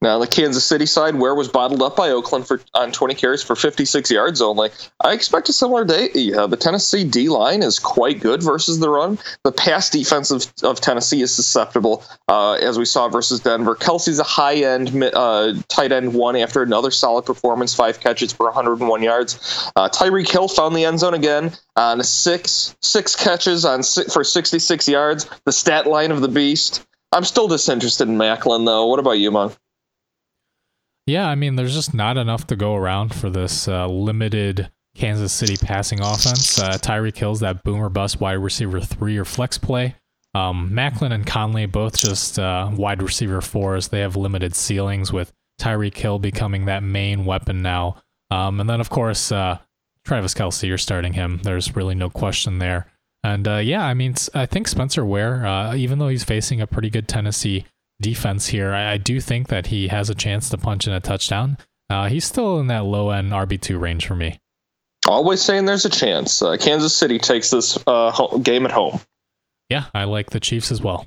[0.02, 3.42] Now, the Kansas City side, Ware was bottled up by Oakland for on 20 carries
[3.42, 4.70] for 56 yards only.
[5.04, 6.32] I expect a similar day.
[6.32, 9.18] Uh, the Tennessee D line is quite good versus the run.
[9.44, 13.76] The pass defense of, of Tennessee is susceptible, uh, as we saw versus Denver.
[13.76, 18.46] Kelce's a high end uh, tight end one after another solid performance, five catches for
[18.46, 19.34] 101 yards.
[19.76, 24.24] Uh, Tyreek Hill found the end zone again on six six catches on six, for
[24.24, 25.26] 66 yards.
[25.44, 26.86] The stat line of the beast.
[27.12, 28.86] I'm still disinterested in Maclin, though.
[28.86, 29.52] What about you, Mung?
[31.11, 35.33] Yeah, I mean, there's just not enough to go around for this uh, limited Kansas
[35.33, 36.57] City passing offense.
[36.57, 39.96] Uh, Tyreek Hill's that boomer bust wide receiver three or flex play.
[40.37, 43.88] Um, Maclin and Conley both just uh, wide receiver fours.
[43.88, 48.01] They have limited ceilings with Tyreek Hill becoming that main weapon now.
[48.31, 49.59] Um, and then, of course, uh,
[50.05, 51.40] Travis Kelce, you're starting him.
[51.42, 52.87] There's really no question there.
[53.25, 56.68] And uh, yeah, I mean, I think Spencer Ware, uh, even though he's facing a
[56.68, 57.66] pretty good Tennessee
[58.00, 58.72] defense here.
[58.72, 61.58] I, I, do think that he has a chance to punch in a touchdown.
[61.88, 64.38] Uh, he's still in that low end RB2 range for me.
[65.06, 66.42] Always saying there's a chance.
[66.42, 69.00] Uh, Kansas City takes this uh, game at home.
[69.68, 71.06] Yeah, I like the Chiefs as well.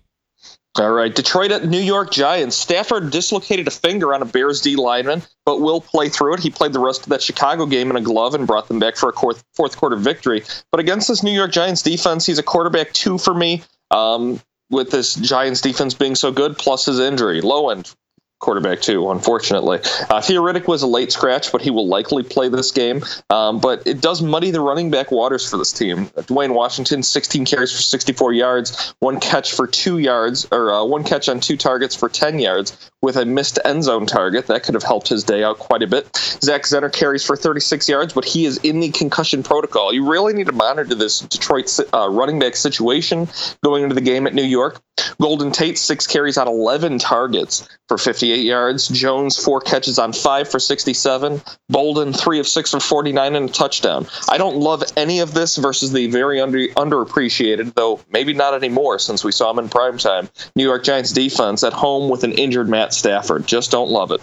[0.80, 2.56] All right, Detroit at New York Giants.
[2.56, 6.40] Stafford dislocated a finger on a Bears D lineman, but will play through it.
[6.40, 8.96] He played the rest of that Chicago game in a glove and brought them back
[8.96, 10.44] for a fourth quarter victory.
[10.72, 13.62] But against this New York Giants defense, he's a quarterback two for me.
[13.92, 14.42] Um,
[14.74, 17.40] with this Giants defense being so good, plus his injury.
[17.42, 17.94] Low end
[18.44, 19.80] quarterback too, unfortunately.
[20.10, 23.02] Uh, Theo Riddick was a late scratch, but he will likely play this game.
[23.30, 26.08] Um, but it does muddy the running back waters for this team.
[26.28, 31.04] Dwayne Washington, 16 carries for 64 yards, one catch for two yards, or uh, one
[31.04, 34.48] catch on two targets for 10 yards, with a missed end zone target.
[34.48, 36.16] That could have helped his day out quite a bit.
[36.16, 39.94] Zach Zenner carries for 36 yards, but he is in the concussion protocol.
[39.94, 43.28] You really need to monitor this Detroit uh, running back situation
[43.64, 44.82] going into the game at New York.
[45.20, 48.88] Golden Tate, six carries on 11 targets for 58 78 yards.
[48.88, 51.42] Jones, four catches on five for 67.
[51.70, 54.08] Bolden, three of six for 49 and a touchdown.
[54.28, 58.98] I don't love any of this versus the very under, underappreciated, though maybe not anymore
[58.98, 60.30] since we saw him in primetime.
[60.56, 63.46] New York Giants defense at home with an injured Matt Stafford.
[63.46, 64.22] Just don't love it.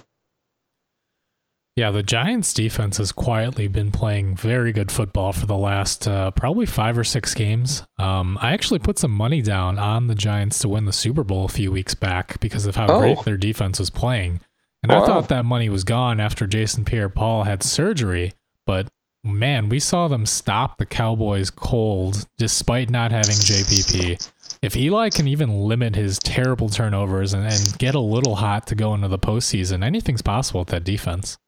[1.81, 6.31] Yeah, the Giants defense has quietly been playing very good football for the last uh,
[6.31, 7.85] probably five or six games.
[7.99, 11.47] Um, I actually put some money down on the Giants to win the Super Bowl
[11.47, 12.99] a few weeks back because of how oh.
[12.99, 14.40] great their defense was playing.
[14.83, 15.03] And wow.
[15.03, 18.35] I thought that money was gone after Jason Pierre Paul had surgery,
[18.66, 18.88] but
[19.25, 24.31] man, we saw them stop the Cowboys cold despite not having JPP.
[24.61, 28.75] If Eli can even limit his terrible turnovers and, and get a little hot to
[28.75, 31.38] go into the postseason, anything's possible with that defense.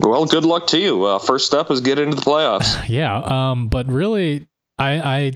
[0.00, 1.04] Well, good luck to you.
[1.04, 2.88] Uh, first step is get into the playoffs.
[2.88, 4.46] yeah, um, but really,
[4.78, 5.32] I, I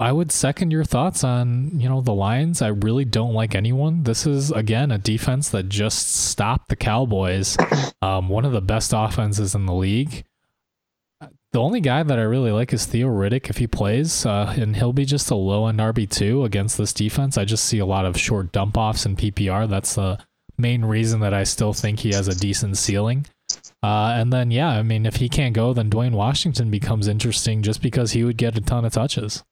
[0.00, 2.62] I would second your thoughts on you know the Lions.
[2.62, 4.02] I really don't like anyone.
[4.02, 7.56] This is again a defense that just stopped the Cowboys,
[8.02, 10.24] um, one of the best offenses in the league.
[11.52, 14.74] The only guy that I really like is Theo Riddick if he plays, uh, and
[14.74, 17.36] he'll be just a low end RB two against this defense.
[17.36, 19.68] I just see a lot of short dump offs in PPR.
[19.68, 20.18] That's the
[20.56, 23.26] main reason that I still think he has a decent ceiling.
[23.82, 27.62] Uh, and then, yeah, I mean, if he can't go, then Dwayne Washington becomes interesting
[27.62, 29.42] just because he would get a ton of touches.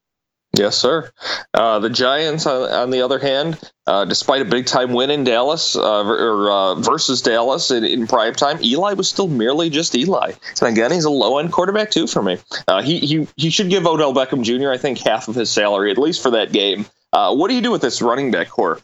[0.56, 1.10] Yes, sir.
[1.52, 5.22] Uh, the Giants, on, on, the other hand, uh, despite a big time win in
[5.22, 9.94] Dallas uh, or uh, versus Dallas in, in, prime time, Eli was still merely just
[9.94, 10.32] Eli.
[10.60, 12.38] And again, he's a low end quarterback too for me.
[12.66, 14.70] Uh, he he he should give Odell Beckham Jr.
[14.70, 16.86] I think half of his salary at least for that game.
[17.12, 18.80] Uh, what do you do with this running back core?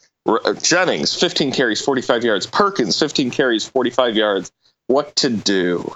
[0.62, 2.46] Jennings, 15 carries, 45 yards.
[2.46, 4.52] Perkins, 15 carries, 45 yards
[4.86, 5.94] what to do.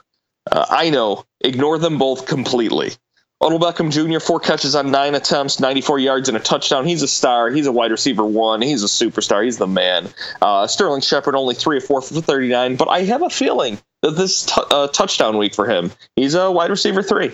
[0.50, 1.24] Uh, I know.
[1.40, 2.92] Ignore them both completely.
[3.40, 6.84] Odell Beckham Jr., four catches on nine attempts, 94 yards and a touchdown.
[6.84, 7.50] He's a star.
[7.50, 8.60] He's a wide receiver one.
[8.62, 9.44] He's a superstar.
[9.44, 10.08] He's the man.
[10.42, 14.12] Uh, Sterling Shepard only three or four for 39, but I have a feeling that
[14.12, 17.30] this t- uh, touchdown week for him, he's a wide receiver three.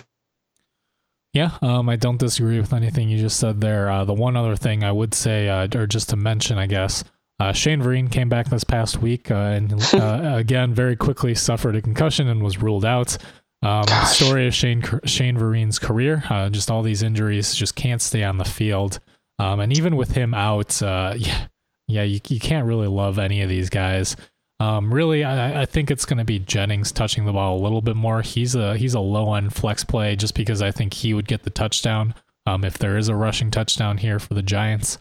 [1.32, 3.90] Yeah, um, I don't disagree with anything you just said there.
[3.90, 7.02] Uh, the one other thing I would say, uh, or just to mention, I guess,
[7.40, 11.76] uh, Shane Vereen came back this past week uh, and uh, again very quickly suffered
[11.76, 13.16] a concussion and was ruled out.
[13.62, 18.22] Um, story of Shane Shane Vereen's career, uh, just all these injuries, just can't stay
[18.22, 19.00] on the field.
[19.38, 21.46] Um, and even with him out, uh, yeah,
[21.88, 24.16] yeah, you, you can't really love any of these guys.
[24.60, 27.82] Um, really, I, I think it's going to be Jennings touching the ball a little
[27.82, 28.22] bit more.
[28.22, 31.42] He's a he's a low end flex play just because I think he would get
[31.42, 32.14] the touchdown
[32.46, 34.98] um, if there is a rushing touchdown here for the Giants.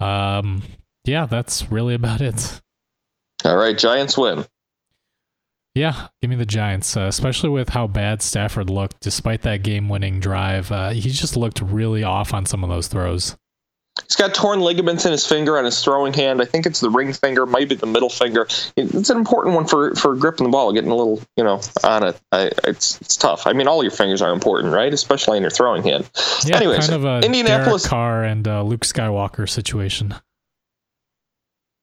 [0.00, 0.62] Um,
[1.04, 2.60] yeah, that's really about it.
[3.44, 4.46] All right, Giants win.
[5.74, 9.88] Yeah, give me the Giants, uh, especially with how bad Stafford looked despite that game
[9.88, 10.70] winning drive.
[10.70, 13.36] Uh, he just looked really off on some of those throws.
[14.02, 16.40] He's got torn ligaments in his finger on his throwing hand.
[16.40, 18.46] I think it's the ring finger, maybe the middle finger.
[18.76, 22.04] It's an important one for, for gripping the ball, getting a little, you know, on
[22.04, 22.20] it.
[22.32, 23.46] I, it's it's tough.
[23.46, 24.92] I mean, all your fingers are important, right?
[24.92, 26.10] Especially in your throwing hand.
[26.44, 30.14] Yeah, Anyways, kind of a Indianapolis Derek Carr and uh, Luke Skywalker situation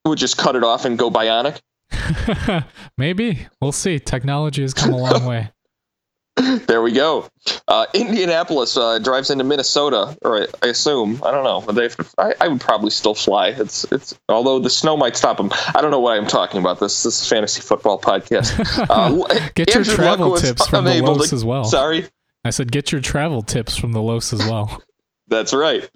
[0.06, 1.60] would just cut it off and go bionic?
[2.98, 3.48] Maybe.
[3.62, 4.00] We'll see.
[4.00, 5.50] Technology has come a long way.
[6.68, 7.28] there we go.
[7.68, 11.22] Uh, Indianapolis uh, drives into Minnesota, or I, I, assume.
[11.24, 11.72] I don't know.
[11.74, 13.50] They, I, I, would probably still fly.
[13.50, 14.18] It's it's.
[14.30, 15.52] Although the snow might stop them.
[15.76, 16.80] I don't know what I'm talking about.
[16.80, 18.52] This this is fantasy football podcast.
[18.90, 21.64] Uh, get Andrew your travel tips from the Los to, as well.
[21.66, 22.08] Sorry.
[22.44, 24.82] I said get your travel tips from the Los as well.
[25.32, 25.90] That's right.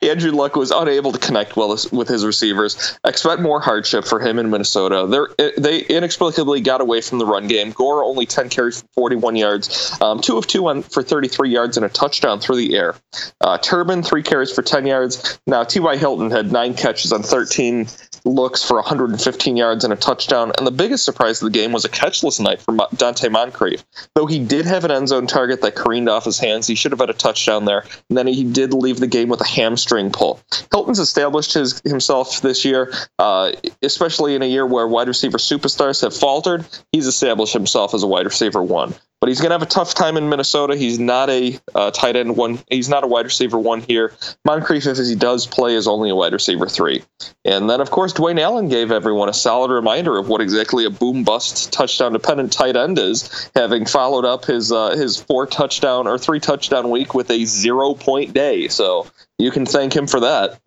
[0.00, 2.98] Andrew Luck was unable to connect well with his receivers.
[3.04, 5.06] Expect more hardship for him in Minnesota.
[5.06, 7.72] They're, they inexplicably got away from the run game.
[7.72, 11.76] Gore only 10 carries for 41 yards, um, two of two on, for 33 yards
[11.76, 12.94] and a touchdown through the air.
[13.42, 15.38] Uh, Turbin, three carries for 10 yards.
[15.46, 15.98] Now, T.Y.
[15.98, 17.88] Hilton had nine catches on 13
[18.24, 20.52] looks for 115 yards and a touchdown.
[20.58, 23.84] And the biggest surprise of the game was a catchless night for Donte Moncrief.
[24.14, 26.92] Though he did have an end zone target that careened off his hands, he should
[26.92, 27.84] have had a touchdown there.
[28.08, 30.40] And then he did leave the game with a hamstring pull.
[30.72, 33.52] Hilton's established his, himself this year, uh,
[33.82, 36.64] especially in a year where wide receiver superstars have faltered.
[36.92, 39.94] He's established himself as a wide receiver one but he's going to have a tough
[39.94, 40.76] time in Minnesota.
[40.76, 42.60] He's not a uh, tight end one.
[42.70, 44.12] He's not a wide receiver one here.
[44.44, 47.02] Moncrief, if as he does play, is only a wide receiver three.
[47.44, 50.90] And then, of course, Dwayne Allen gave everyone a solid reminder of what exactly a
[50.90, 56.06] boom bust touchdown dependent tight end is, having followed up his uh, his four touchdown
[56.06, 58.68] or three touchdown week with a zero point day.
[58.68, 59.06] So
[59.38, 60.60] you can thank him for that.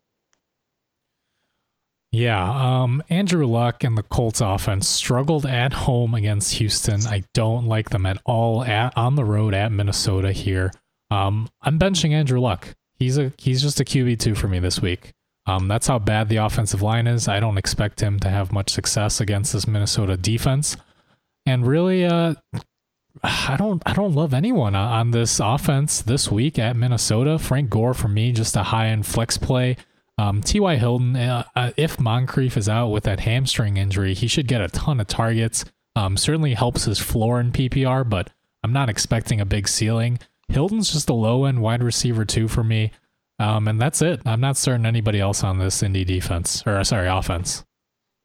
[2.12, 7.06] Yeah, um, Andrew Luck and the Colts offense struggled at home against Houston.
[7.08, 10.72] I don't like them at all at on the road at Minnesota here.
[11.10, 12.76] Um, I'm benching Andrew Luck.
[13.00, 15.14] He's a he's just a QB two for me this week.
[15.46, 17.28] Um, that's how bad the offensive line is.
[17.28, 20.78] I don't expect him to have much success against this Minnesota defense.
[21.46, 22.36] And really, uh,
[23.24, 27.40] I don't I don't love anyone on this offense this week at Minnesota.
[27.40, 29.78] Frank Gore for me, just a high end flex play.
[30.22, 30.76] Um, T.Y.
[30.76, 34.68] Hilton, uh, uh, if Moncrief is out with that hamstring injury, he should get a
[34.68, 35.66] ton of targets.
[35.96, 38.30] Um, certainly helps his floor in PPR, but
[38.64, 40.20] I'm not expecting a big ceiling.
[40.48, 42.92] Hilton's just a low end wide receiver too for me.
[43.40, 44.22] Um, and that's it.
[44.24, 47.64] I'm not certain anybody else on this Indy defense or sorry offense.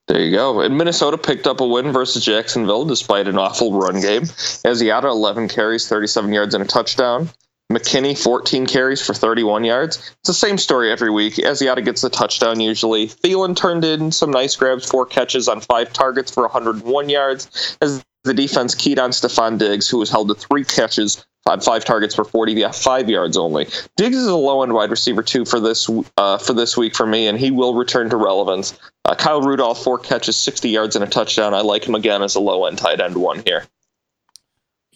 [0.06, 0.60] There you go.
[0.60, 4.24] And Minnesota picked up a win versus Jacksonville despite an awful run game.
[4.24, 7.30] Asiata 11 carries, 37 yards and a touchdown.
[7.72, 9.96] McKinnon 14 carries for 31 yards.
[9.96, 11.34] It's the same story every week.
[11.34, 13.08] Asiata gets the touchdown usually.
[13.08, 17.76] Thielen turned in some nice grabs, four catches on five targets for 101 yards.
[17.80, 21.84] As the defense keyed on Stefon Diggs, who was held to three catches five, five
[21.84, 23.68] targets for 45 yards only.
[23.96, 27.06] Diggs is a low end wide receiver too for this uh, for this week for
[27.06, 28.78] me, and he will return to relevance.
[29.04, 31.54] Uh, Kyle Rudolph four catches, 60 yards and a touchdown.
[31.54, 33.64] I like him again as a low end tight end one here.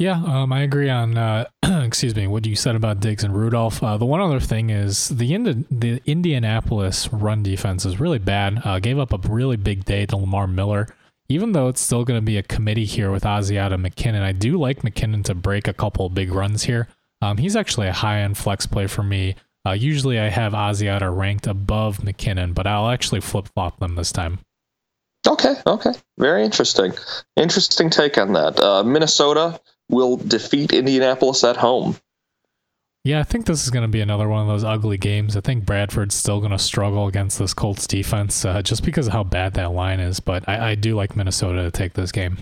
[0.00, 1.16] Yeah, um, I agree on.
[1.16, 3.80] Uh, excuse me, what you said about Diggs and Rudolph.
[3.82, 8.62] Uh, the one other thing is the Indi- the Indianapolis run defense is really bad.
[8.64, 10.88] Uh, gave up a really big day to Lamar Miller
[11.30, 14.58] even though it's still going to be a committee here with Asiata McKinnon, I do
[14.58, 16.88] like McKinnon to break a couple big runs here.
[17.22, 19.36] Um, he's actually a high end flex play for me.
[19.64, 24.10] Uh, usually I have Asiata ranked above McKinnon, but I'll actually flip flop them this
[24.10, 24.40] time.
[25.28, 25.92] Okay, okay.
[26.18, 26.94] Very interesting.
[27.36, 28.58] Interesting take on that.
[28.58, 29.60] Uh, Minnesota
[29.90, 31.96] will defeat Indianapolis at home.
[33.02, 35.34] Yeah, I think this is going to be another one of those ugly games.
[35.34, 39.14] I think Bradford's still going to struggle against this Colts defense uh, just because of
[39.14, 40.20] how bad that line is.
[40.20, 42.38] But I, I, do like Minnesota to take this game.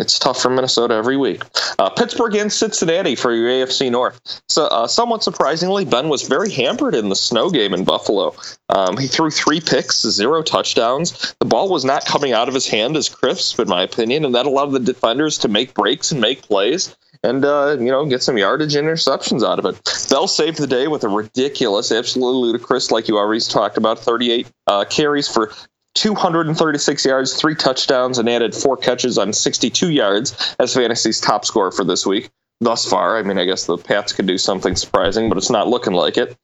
[0.00, 1.42] It's tough for Minnesota every week.
[1.78, 4.18] Uh, Pittsburgh and Cincinnati for your AFC North.
[4.48, 8.34] So, uh, somewhat surprisingly, Ben was very hampered in the snow game in Buffalo.
[8.70, 11.34] Um, he threw three picks, zero touchdowns.
[11.38, 14.34] The ball was not coming out of his hand as crisp, in my opinion, and
[14.34, 18.22] that allowed the defenders to make breaks and make plays and uh, you know get
[18.22, 20.08] some yardage interceptions out of it.
[20.08, 24.50] Bell saved the day with a ridiculous, absolutely ludicrous, like you already talked about, 38
[24.66, 25.52] uh, carries for
[25.94, 31.72] 236 yards, three touchdowns, and added four catches on 62 yards as fantasy's top scorer
[31.72, 32.30] for this week
[32.60, 33.18] thus far.
[33.18, 36.16] I mean, I guess the Pats could do something surprising, but it's not looking like
[36.16, 36.36] it.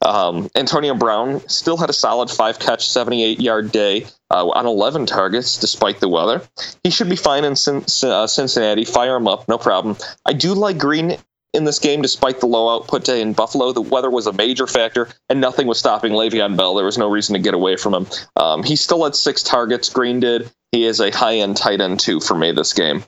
[0.00, 5.06] Um, Antonio Brown still had a solid five catch, 78 yard day uh, on 11
[5.06, 6.42] targets despite the weather.
[6.84, 8.84] He should be fine in uh, Cincinnati.
[8.84, 9.96] Fire him up, no problem.
[10.24, 11.16] I do like Green
[11.54, 13.72] in this game despite the low output day in Buffalo.
[13.72, 16.74] The weather was a major factor, and nothing was stopping Le'Veon Bell.
[16.74, 18.06] There was no reason to get away from him.
[18.36, 19.88] Um, he still had six targets.
[19.88, 20.50] Green did.
[20.72, 23.04] He is a high end tight end, too, for me this game.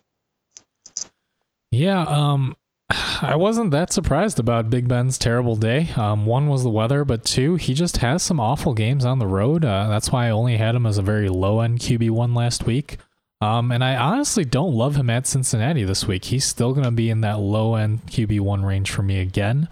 [1.71, 2.57] Yeah, um,
[3.23, 5.91] I wasn't that surprised about Big Ben's terrible day.
[5.97, 9.27] Um, one was the weather, but two, he just has some awful games on the
[9.27, 9.65] road.
[9.65, 12.65] Uh, that's why I only had him as a very low end QB one last
[12.65, 12.99] week.
[13.41, 16.27] Um, and I honestly don't love him at Cincinnati this week.
[16.27, 19.69] He's still going to be in that low end QB one range for me again.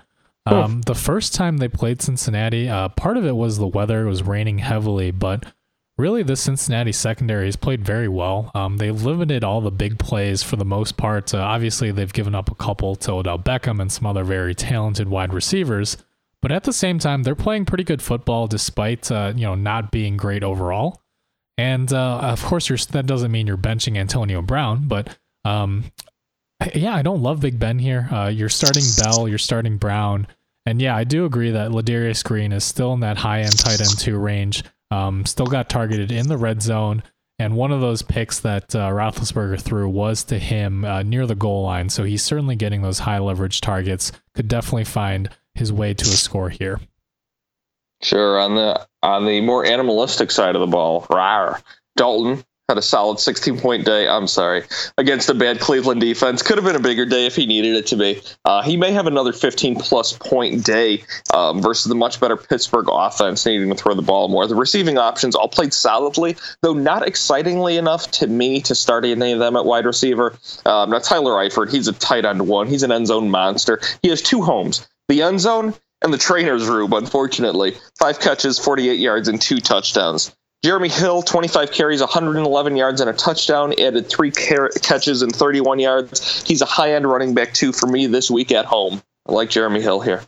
[0.47, 4.07] Um, the first time they played Cincinnati, uh, part of it was the weather.
[4.07, 5.45] It was raining heavily, but
[5.99, 8.51] really the Cincinnati secondary has played very well.
[8.55, 11.35] Um, they limited all the big plays for the most part.
[11.35, 15.09] Uh, obviously, they've given up a couple to Odell Beckham and some other very talented
[15.09, 15.99] wide receivers.
[16.41, 19.91] But at the same time, they're playing pretty good football despite uh, you know not
[19.91, 21.03] being great overall.
[21.59, 25.85] And uh, of course, that doesn't mean you're benching Antonio Brown, but um,
[26.75, 28.09] yeah, I don't love Big Ben here.
[28.11, 30.27] Uh, you're starting Bell, you're starting Brown,
[30.65, 33.81] and yeah, I do agree that Ladarius Green is still in that high end tight
[33.81, 34.63] end two range.
[34.91, 37.03] Um, still got targeted in the red zone.
[37.41, 41.37] And one of those picks that uh, Roethlisberger threw was to him uh, near the
[41.37, 41.89] goal line.
[41.89, 44.11] So he's certainly getting those high leverage targets.
[44.35, 46.81] Could definitely find his way to a score here.
[48.03, 48.39] Sure.
[48.39, 51.61] On the on the more animalistic side of the ball, rawr,
[51.97, 54.07] Dalton had a solid 16 point day.
[54.07, 54.65] I'm sorry,
[54.99, 56.43] against a bad Cleveland defense.
[56.43, 58.21] Could have been a bigger day if he needed it to be.
[58.45, 62.87] Uh, he may have another 15 plus point day um, versus the much better Pittsburgh
[62.91, 64.47] offense needing to throw the ball more.
[64.47, 69.33] The receiving options all played solidly, though not excitingly enough to me to start any
[69.33, 70.37] of them at wide receiver.
[70.67, 72.67] Um, now, Tyler Eifert, he's a tight end one.
[72.67, 73.81] He's an end zone monster.
[74.03, 75.73] He has two homes the end zone
[76.03, 77.77] and the trainer's room, unfortunately.
[77.99, 80.35] Five catches, 48 yards, and two touchdowns.
[80.65, 83.73] Jeremy Hill, 25 carries, 111 yards, and a touchdown.
[83.79, 86.43] Added three car- catches and 31 yards.
[86.47, 89.01] He's a high end running back, too, for me this week at home.
[89.27, 90.23] I like Jeremy Hill here.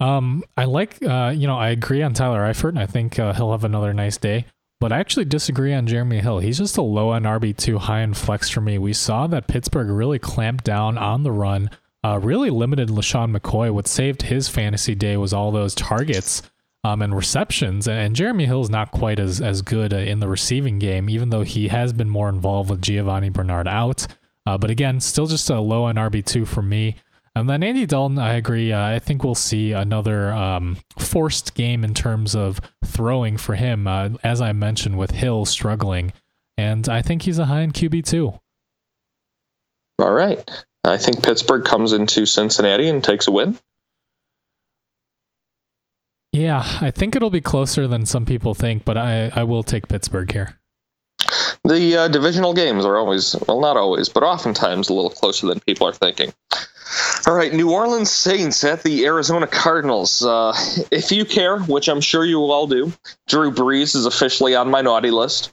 [0.00, 3.32] Um, I like, uh, you know, I agree on Tyler Eifert, and I think uh,
[3.32, 4.46] he'll have another nice day.
[4.80, 6.38] But I actually disagree on Jeremy Hill.
[6.38, 8.78] He's just a low end RB2, high end flex for me.
[8.78, 11.70] We saw that Pittsburgh really clamped down on the run,
[12.08, 13.70] uh, really limited LeSean McCoy.
[13.70, 16.42] What saved his fantasy day was all those targets
[16.84, 17.86] um, and receptions.
[17.86, 21.42] And Jeremy Hill's not quite as as good uh, in the receiving game, even though
[21.42, 24.06] he has been more involved with Giovani Bernard out.
[24.46, 26.96] Uh, but again, still just a low on RB two for me.
[27.34, 28.72] And then Andy Dalton, I agree.
[28.72, 33.86] Uh, I think we'll see another um, forced game in terms of throwing for him,
[33.86, 36.12] uh, as I mentioned, with Hill struggling.
[36.56, 38.40] And I think he's a high in QB too.
[40.00, 40.64] All right.
[40.88, 43.58] I think Pittsburgh comes into Cincinnati and takes a win.
[46.32, 49.88] Yeah, I think it'll be closer than some people think, but I, I will take
[49.88, 50.58] Pittsburgh here.
[51.64, 55.60] The uh, divisional games are always, well, not always, but oftentimes a little closer than
[55.60, 56.32] people are thinking.
[57.26, 60.24] All right, New Orleans Saints at the Arizona Cardinals.
[60.24, 60.54] Uh,
[60.90, 62.92] if you care, which I'm sure you all do,
[63.26, 65.52] Drew Brees is officially on my naughty list.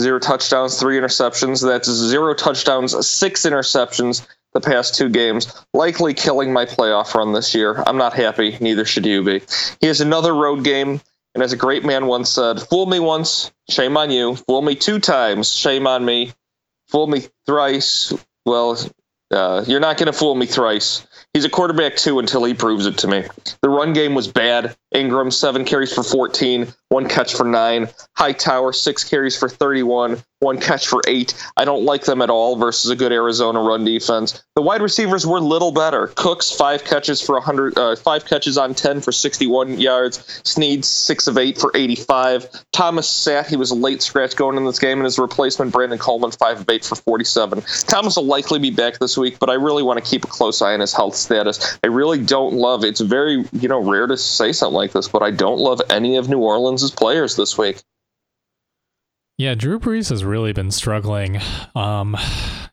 [0.00, 1.62] Zero touchdowns, three interceptions.
[1.62, 7.54] That's zero touchdowns, six interceptions the past two games, likely killing my playoff run this
[7.54, 7.82] year.
[7.86, 9.42] I'm not happy, neither should you be.
[9.80, 11.00] He has another road game,
[11.34, 14.36] and as a great man once said, fool me once, shame on you.
[14.36, 16.32] Fool me two times, shame on me.
[16.88, 18.12] Fool me thrice,
[18.44, 18.76] well,
[19.30, 21.06] uh, you're not going to fool me thrice.
[21.32, 23.24] He's a quarterback too until he proves it to me.
[23.62, 24.76] The run game was bad.
[24.92, 27.88] Ingram, seven carries for 14, one catch for nine.
[28.16, 31.34] Hightower, six carries for 31, one catch for eight.
[31.58, 34.42] I don't like them at all versus a good Arizona run defense.
[34.56, 36.06] The wide receivers were little better.
[36.16, 40.40] Cooks, five catches for 100, uh, five catches on 10 for 61 yards.
[40.44, 42.48] Snead, six of eight for 85.
[42.72, 43.48] Thomas sat.
[43.48, 46.58] He was a late scratch going in this game, and his replacement, Brandon Coleman, five
[46.58, 47.62] of eight for 47.
[47.86, 50.62] Thomas will likely be back this week, but I really want to keep a close
[50.62, 51.78] eye on his health status.
[51.84, 52.82] I really don't love.
[52.82, 56.16] It's very you know rare to say something like this, but I don't love any
[56.16, 57.82] of New Orleans' players this week.
[59.40, 61.40] Yeah, Drew Brees has really been struggling.
[61.74, 62.14] Um,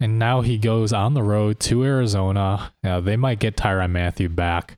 [0.01, 2.74] and now he goes on the road to Arizona.
[2.84, 4.78] Yeah, they might get Tyrann Mathieu back.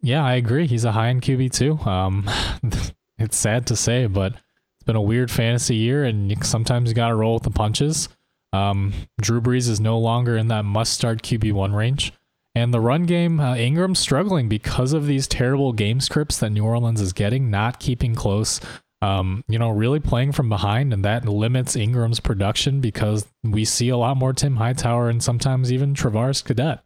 [0.00, 0.66] Yeah, I agree.
[0.66, 1.78] He's a high end QB too.
[1.80, 2.30] Um,
[3.18, 7.08] it's sad to say, but it's been a weird fantasy year, and sometimes you got
[7.08, 8.08] to roll with the punches.
[8.54, 12.14] Um, Drew Brees is no longer in that must start QB1 range.
[12.54, 16.64] And the run game, uh, Ingram's struggling because of these terrible game scripts that New
[16.64, 18.62] Orleans is getting, not keeping close
[19.02, 23.88] um, you know, really playing from behind, and that limits Ingram's production because we see
[23.88, 26.84] a lot more Tim Hightower and sometimes even Travaris Cadet.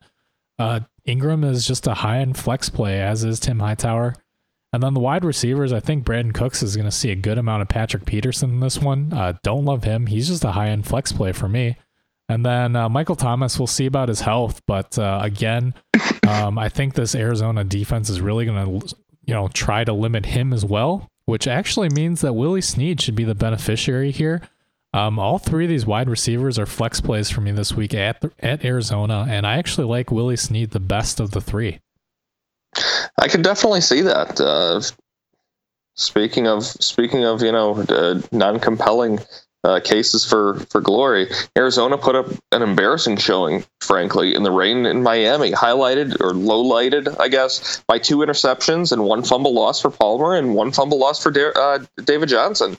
[0.59, 4.15] Uh, Ingram is just a high end flex play, as is Tim Hightower.
[4.73, 7.37] And then the wide receivers, I think Brandin Cooks is going to see a good
[7.37, 9.13] amount of Patrick Peterson in this one.
[9.13, 10.07] Uh, don't love him.
[10.07, 11.77] He's just a high end flex play for me.
[12.31, 14.63] And then uh, Michael Thomas, we'll see about his health.
[14.67, 15.75] But uh, again,
[16.27, 18.97] um, I think this Arizona defense is really going to,
[19.27, 23.15] you know, try to limit him as well which actually means that Willie Snead should
[23.15, 24.43] be the beneficiary here.
[24.95, 28.25] Um, all three of these wide receivers are flex plays for me this week at
[28.41, 31.81] at Arizona, and I actually like Willie Snead the best of the three.
[33.19, 34.41] I can definitely see that.
[34.41, 34.81] Uh,
[35.95, 39.19] speaking of speaking of you know uh, non compelling
[39.67, 41.29] uh, cases for for glory.
[41.59, 46.61] Arizona put up an embarrassing showing, frankly, in the rain in Miami, highlighted or low
[46.61, 51.01] lighted, I guess, by two interceptions and one fumble loss for Palmer and one fumble
[51.01, 52.79] loss for uh, David Johnson.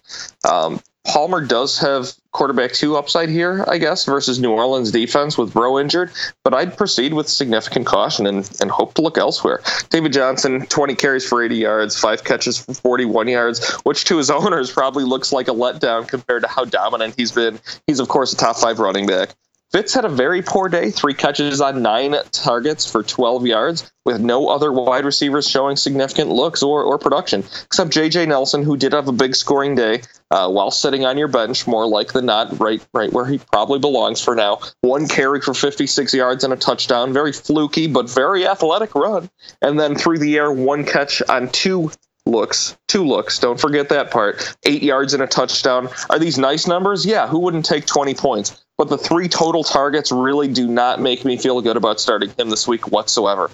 [0.50, 5.56] Um, Palmer does have quarterback two upside here, I guess, versus New Orleans defense with
[5.56, 6.12] Rowe injured,
[6.44, 9.62] but I'd proceed with significant caution and, and hope to look elsewhere.
[9.90, 14.30] David Johnson, 20 carries for 80 yards, five catches for 41 yards, which to his
[14.30, 17.60] owners probably looks like a letdown compared to how dominant he's been.
[17.88, 19.30] He's, of course, a top five running back.
[19.72, 24.22] Fitz had a very poor day, three catches on nine targets for 12 yards, with
[24.22, 28.28] no other wide receivers showing significant looks or, or production, except J.J.
[28.28, 30.02] Nelson, who did have a big scoring day
[30.32, 33.80] uh, while sitting on your bench, more like than not, right, right where he probably
[33.80, 34.60] belongs for now.
[34.82, 39.30] One carry for 56 yards and a touchdown, very fluky but very athletic run,
[39.62, 41.92] and then through the air, one catch on two
[42.28, 43.40] looks, two looks.
[43.40, 44.56] Don't forget that part.
[44.66, 45.90] Eight yards and a touchdown.
[46.10, 47.06] Are these nice numbers?
[47.06, 48.64] Yeah, who wouldn't take 20 points?
[48.78, 52.50] But the three total targets really do not make me feel good about starting him
[52.50, 53.50] this week whatsoever.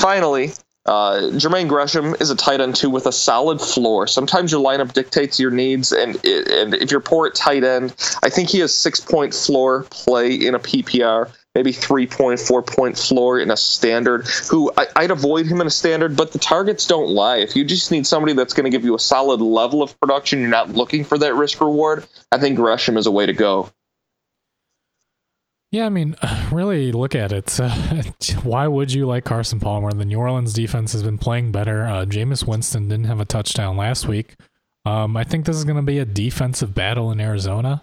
[0.00, 0.52] Finally,
[0.86, 4.06] uh, Jermaine Gresham is a tight end too with a solid floor.
[4.06, 8.30] Sometimes your lineup dictates your needs, and and if you're poor at tight end, I
[8.30, 12.98] think he has six point floor play in a PPR maybe three point, four point
[12.98, 14.26] floor in a standard.
[14.50, 17.38] Who I, would avoid him in a standard, but the targets don't lie.
[17.38, 20.40] If you just need somebody that's going to give you a solid level of production,
[20.40, 22.06] you're not looking for that risk reward.
[22.30, 23.70] I think Gresham is a way to go.
[25.72, 26.16] Yeah, I mean,
[26.52, 27.58] really look at it.
[27.58, 27.70] Uh,
[28.42, 29.92] why would you like Carson Palmer?
[29.92, 31.84] The New Orleans defense has been playing better.
[31.84, 34.36] Uh, Jameis Winston didn't have a touchdown last week.
[34.84, 37.82] Um, I think this is going to be a defensive battle in Arizona.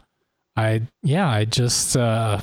[0.55, 2.39] I yeah, I just uh,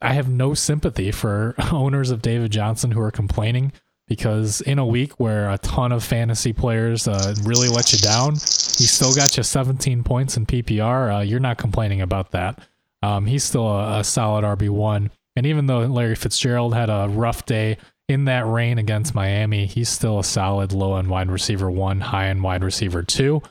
[0.00, 3.72] I have no sympathy for owners of David Johnson who are complaining
[4.08, 8.32] because in a week where a ton of fantasy players uh, really let you down,
[8.32, 11.18] he still got you 17 points in PPR.
[11.18, 12.58] Uh, you're not complaining about that.
[13.02, 15.10] Um, he's still a, a solid RB1.
[15.36, 17.78] And even though Larry Fitzgerald had a rough day
[18.08, 22.26] in that rain against Miami, he's still a solid low end wide receiver one, high
[22.26, 23.42] end wide receiver two.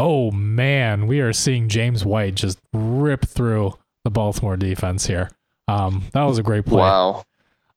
[0.00, 5.30] Oh man, we are seeing James White just rip through the Baltimore defense here.
[5.68, 6.80] Um, that was a great play.
[6.80, 7.24] Wow.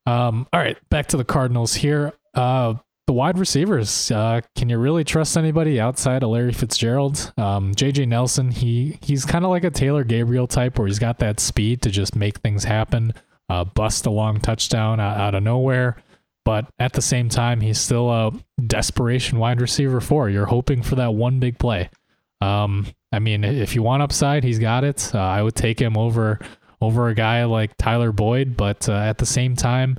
[0.06, 2.14] Um, all right, back to the Cardinals here.
[2.34, 2.76] Uh,
[3.12, 4.10] the wide receivers.
[4.10, 7.34] Uh, can you really trust anybody outside of Larry Fitzgerald?
[7.36, 11.20] Um, JJ Nelson, he he's kind of like a Taylor Gabriel type, where he's got
[11.20, 13.14] that speed to just make things happen,
[13.50, 15.98] uh, bust a long touchdown out, out of nowhere.
[16.46, 18.32] But at the same time, he's still a
[18.66, 20.30] desperation wide receiver four.
[20.30, 21.90] You're hoping for that one big play.
[22.40, 25.14] Um, I mean, if you want upside, he's got it.
[25.14, 26.40] Uh, I would take him over
[26.80, 29.98] over a guy like Tyler Boyd, but uh, at the same time,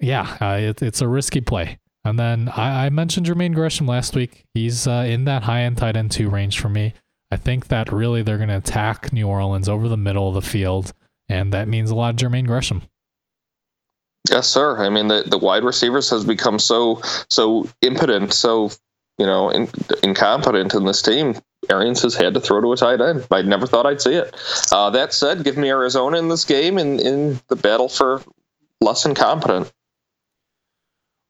[0.00, 1.78] yeah, uh, it, it's a risky play.
[2.04, 4.44] And then I, I mentioned Jermaine Gresham last week.
[4.54, 6.94] He's uh, in that high end tight end two range for me.
[7.30, 10.42] I think that really they're going to attack New Orleans over the middle of the
[10.42, 10.92] field,
[11.28, 12.82] and that means a lot of Jermaine Gresham.
[14.28, 14.78] Yes, sir.
[14.78, 18.70] I mean, the, the wide receivers has become so so impotent, so
[19.18, 19.68] you know, in,
[20.02, 21.34] incompetent in this team.
[21.68, 23.26] Arians has had to throw to a tight end.
[23.30, 24.34] I never thought I'd see it.
[24.72, 28.22] Uh, that said, give me Arizona in this game in, in the battle for
[28.80, 29.70] less incompetent.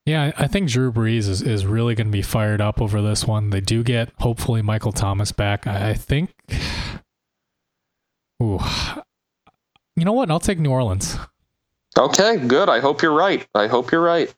[0.07, 3.27] Yeah, I think Drew Brees is, is really going to be fired up over this
[3.27, 3.51] one.
[3.51, 5.67] They do get, hopefully, Michael Thomas back.
[5.67, 6.33] I, think.
[8.43, 8.59] Ooh.
[9.97, 10.31] You know what?
[10.31, 11.19] I'll take New Orleans.
[11.99, 12.69] Okay, good.
[12.69, 13.47] I hope you're right.
[13.55, 14.35] I hope you're right.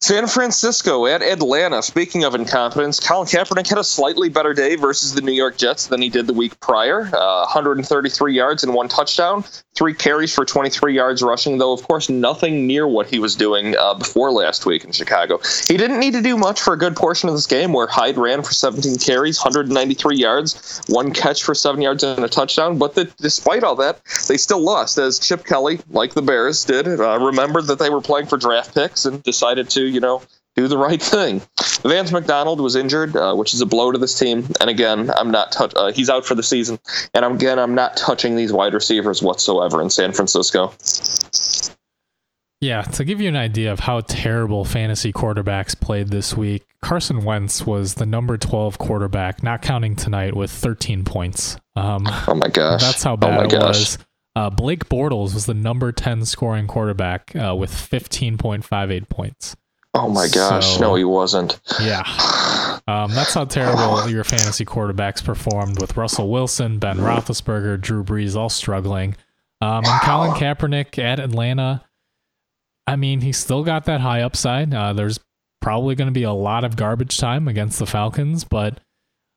[0.00, 1.82] San Francisco at Atlanta.
[1.82, 5.86] Speaking of incompetence, Colin Kaepernick had a slightly better day versus the New York Jets
[5.86, 7.10] than he did the week prior.
[7.12, 9.44] Uh, 133 yards and one touchdown,
[9.74, 13.76] three carries for 23 yards rushing, though, of course, nothing near what he was doing
[13.76, 15.40] uh, before last week in Chicago.
[15.66, 18.16] He didn't need to do much for a good portion of this game where Hyde
[18.16, 22.78] ran for 17 carries, 193 yards, one catch for seven yards and a touchdown.
[22.78, 26.86] But the, despite all that, they still lost as Chip Kelly, like the Bears did,
[26.86, 30.22] uh, remembered that they were playing for draft picks and decided to, you know,
[30.56, 31.42] do the right thing.
[31.82, 34.46] Vance McDonald was injured, uh, which is a blow to this team.
[34.60, 35.72] And again, I'm not touch.
[35.74, 36.78] Uh, he's out for the season.
[37.12, 40.72] And again, I'm not touching these wide receivers whatsoever in San Francisco.
[42.60, 47.22] Yeah, to give you an idea of how terrible fantasy quarterbacks played this week, Carson
[47.22, 51.58] Wentz was the number 12 quarterback, not counting tonight, with 13 points.
[51.76, 52.80] Um, oh my gosh.
[52.80, 53.98] That's how bad oh it was.
[54.36, 59.56] Uh, Blake Bortles was the number 10 scoring quarterback uh, with 15.58 points.
[59.96, 61.60] Oh my gosh, so, no, he wasn't.
[61.80, 62.02] Yeah,
[62.88, 68.34] um, that's how terrible your fantasy quarterbacks performed with Russell Wilson, Ben Roethlisberger, Drew Brees
[68.34, 69.14] all struggling.
[69.60, 71.84] Um, and Colin Kaepernick at Atlanta.
[72.88, 74.74] I mean, he's still got that high upside.
[74.74, 75.20] Uh, there's
[75.60, 78.80] probably going to be a lot of garbage time against the Falcons, but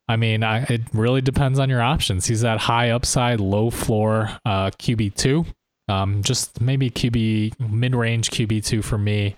[0.08, 2.26] I mean, I, it really depends on your options.
[2.26, 5.44] He's that high upside, low floor uh, QB two.
[5.88, 9.36] Um, just maybe QB mid range QB two for me.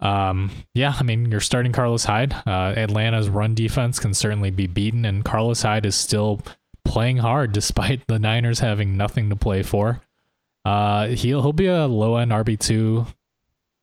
[0.00, 2.32] Um, yeah, I mean, you're starting Carlos Hyde.
[2.46, 6.40] Uh, Atlanta's run defense can certainly be beaten, and Carlos Hyde is still
[6.84, 10.00] playing hard despite the Niners having nothing to play for.
[10.64, 13.06] Uh, he'll he'll be a low end RB two,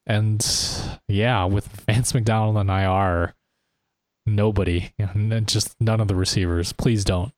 [0.05, 0.45] and
[1.07, 3.33] yeah, with Vance McDonald on IR,
[4.27, 4.91] nobody,
[5.45, 6.73] just none of the receivers.
[6.73, 7.31] Please don't.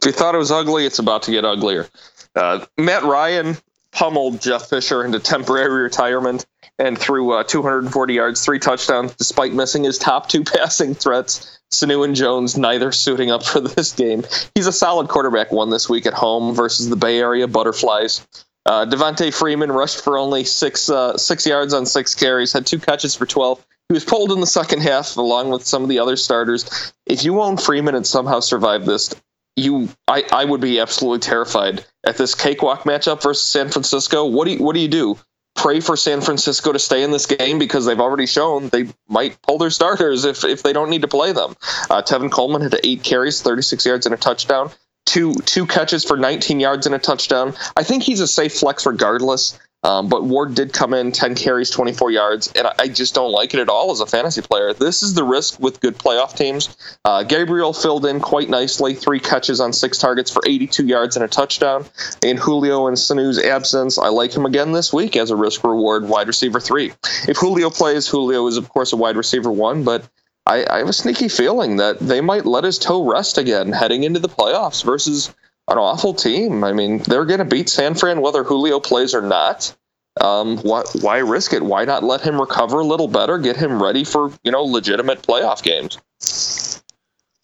[0.00, 1.88] If you thought it was ugly, it's about to get uglier.
[2.34, 3.56] Uh, Matt Ryan
[3.92, 6.44] pummeled Jeff Fisher into temporary retirement
[6.78, 11.60] and threw uh, 240 yards, three touchdowns, despite missing his top two passing threats.
[11.72, 14.24] Sanu and Jones neither suiting up for this game.
[14.54, 18.26] He's a solid quarterback one this week at home versus the Bay Area Butterflies.
[18.66, 22.78] Uh, Devonta Freeman rushed for only six uh, six yards on six carries, had two
[22.78, 23.64] catches for 12.
[23.88, 26.92] He was pulled in the second half along with some of the other starters.
[27.06, 29.14] If you own Freeman and somehow survive this,
[29.56, 34.24] you I, I would be absolutely terrified at this cakewalk matchup versus San Francisco.
[34.24, 35.18] What do you, what do you do?
[35.54, 39.40] Pray for San Francisco to stay in this game because they've already shown they might
[39.42, 41.54] pull their starters if, if they don't need to play them.
[41.88, 44.70] Uh, Tevin Coleman had eight carries, 36 yards, and a touchdown.
[45.06, 47.54] Two two catches for 19 yards and a touchdown.
[47.76, 49.58] I think he's a safe flex regardless.
[49.84, 53.52] Um, but Ward did come in 10 carries, 24 yards, and I just don't like
[53.52, 54.72] it at all as a fantasy player.
[54.72, 56.74] This is the risk with good playoff teams.
[57.04, 61.24] Uh, Gabriel filled in quite nicely, three catches on six targets for 82 yards and
[61.24, 61.84] a touchdown.
[62.22, 66.08] In Julio and Sanu's absence, I like him again this week as a risk reward
[66.08, 66.92] wide receiver three.
[67.28, 70.08] If Julio plays, Julio is, of course, a wide receiver one, but
[70.46, 74.04] I, I have a sneaky feeling that they might let his toe rest again heading
[74.04, 75.34] into the playoffs versus
[75.68, 76.64] an awful team.
[76.64, 79.74] I mean, they're going to beat San Fran whether Julio plays or not.
[80.20, 81.62] Um, why, why risk it?
[81.62, 85.22] Why not let him recover a little better, get him ready for you know legitimate
[85.22, 85.98] playoff games?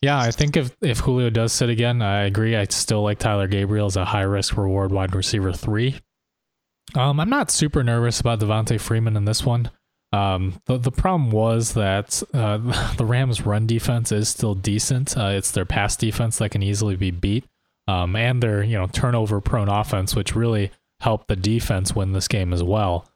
[0.02, 2.56] Yeah, I think if if Julio does sit again, I agree.
[2.56, 6.00] I still like Tyler Gabriel as a high risk reward wide receiver three.
[6.94, 9.70] Um, I'm not super nervous about Devonta Freeman in this one.
[10.12, 12.58] Um, the the problem was that uh,
[12.96, 15.16] the Rams' run defense is still decent.
[15.16, 17.44] Uh, it's their pass defense that can easily be beat,
[17.88, 20.70] um, and their you know turnover prone offense, which really
[21.00, 23.06] helped the defense win this game as well.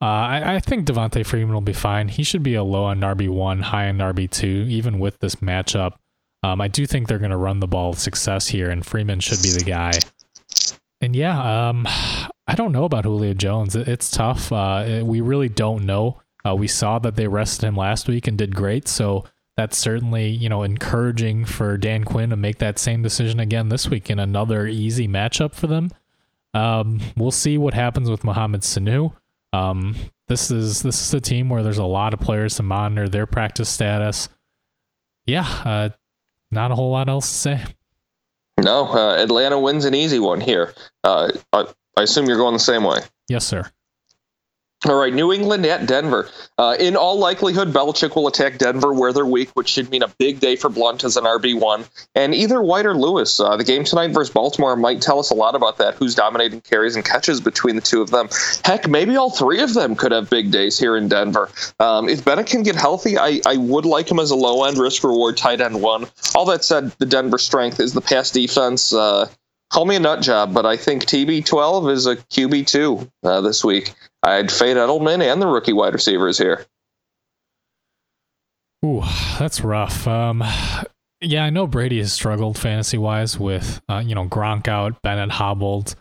[0.00, 2.06] Uh, I, I, think Devonta Freeman will be fine.
[2.06, 5.36] He should be a low on RB one, high on RB two, even with this
[5.36, 5.94] matchup.
[6.44, 9.18] Um, I do think they're going to run the ball with success here, and Freeman
[9.18, 9.92] should be the guy.
[11.00, 11.84] And yeah, um,
[12.46, 13.74] I don't know about Julio Jones.
[13.74, 14.52] It's tough.
[14.52, 16.20] Uh, we really don't know.
[16.46, 19.24] Uh, we saw that they rested him last week and did great, so
[19.58, 23.88] that's certainly you know encouraging for Dan Quinn to make that same decision again this
[23.88, 25.90] week in another easy matchup for them.
[26.54, 29.14] Um, we'll see what happens with Mohamed Sanu.
[29.52, 29.96] Um,
[30.28, 33.26] this is this is a team where there's a lot of players to monitor their
[33.26, 34.28] practice status.
[35.26, 35.88] Yeah, uh,
[36.52, 37.64] not a whole lot else to say.
[38.60, 40.72] No, uh, Atlanta wins an easy one here.
[41.02, 43.00] Uh, I, I assume you're going the same way.
[43.28, 43.68] Yes, sir.
[44.86, 46.30] All right, New England at Denver.
[46.56, 50.08] Uh, in all likelihood, Belichick will attack Denver where they're weak, which should mean a
[50.20, 51.88] big day for Blount as an RB1.
[52.14, 55.34] And either White or Lewis, uh, the game tonight versus Baltimore might tell us a
[55.34, 55.96] lot about that.
[55.96, 58.28] Who's dominating carries and catches between the two of them?
[58.64, 61.50] Heck, maybe all three of them could have big days here in Denver.
[61.80, 64.78] Um, if Bennett can get healthy, I, I would like him as a low end
[64.78, 66.06] risk reward tight end one.
[66.36, 68.92] All that said, the Denver strength is the pass defense.
[68.92, 69.28] Uh,
[69.70, 73.92] call me a nut job, but I think TB12 is a QB2 uh, this week.
[74.22, 76.66] I'd fade Edelman and the rookie wide receivers here.
[78.84, 79.02] Ooh,
[79.38, 80.06] that's rough.
[80.06, 80.44] Um,
[81.20, 85.30] yeah, I know Brady has struggled fantasy wise with, uh, you know, Gronk out, Bennett
[85.30, 85.96] hobbled,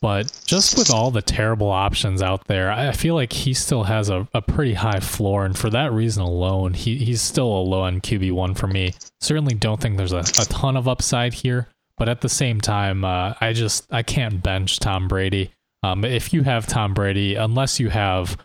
[0.00, 4.10] but just with all the terrible options out there, I feel like he still has
[4.10, 5.46] a, a pretty high floor.
[5.46, 8.94] And for that reason alone, he, he's still a low end QB1 for me.
[9.20, 13.04] Certainly don't think there's a, a ton of upside here, but at the same time,
[13.04, 15.53] uh, I just, I can't bench Tom Brady.
[15.84, 18.38] Um, if you have Tom Brady, unless you have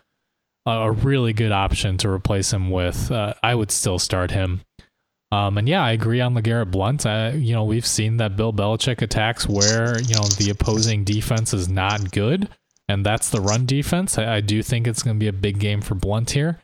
[0.66, 4.60] a, really good option to replace him with, uh, I would still start him.
[5.32, 7.06] Um, and yeah, I agree on LeGarrette Blount.
[7.06, 11.54] Uh, you know, we've seen that Bill Belichick attacks where, you know, the opposing defense
[11.54, 12.50] is not good,
[12.90, 14.18] and that's the run defense.
[14.18, 16.60] I, I do think it's going to be a big game for Blount here.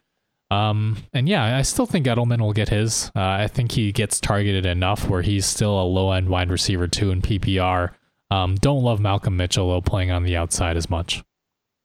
[0.51, 3.11] Um, and yeah, I still think Edelman will get his.
[3.17, 6.87] Uh, I think he gets targeted enough where he's still a low end wide receiver,
[6.87, 7.95] too, in PPR.
[8.31, 11.23] Um, don't love Malcolm Mitchell though playing on the outside as much.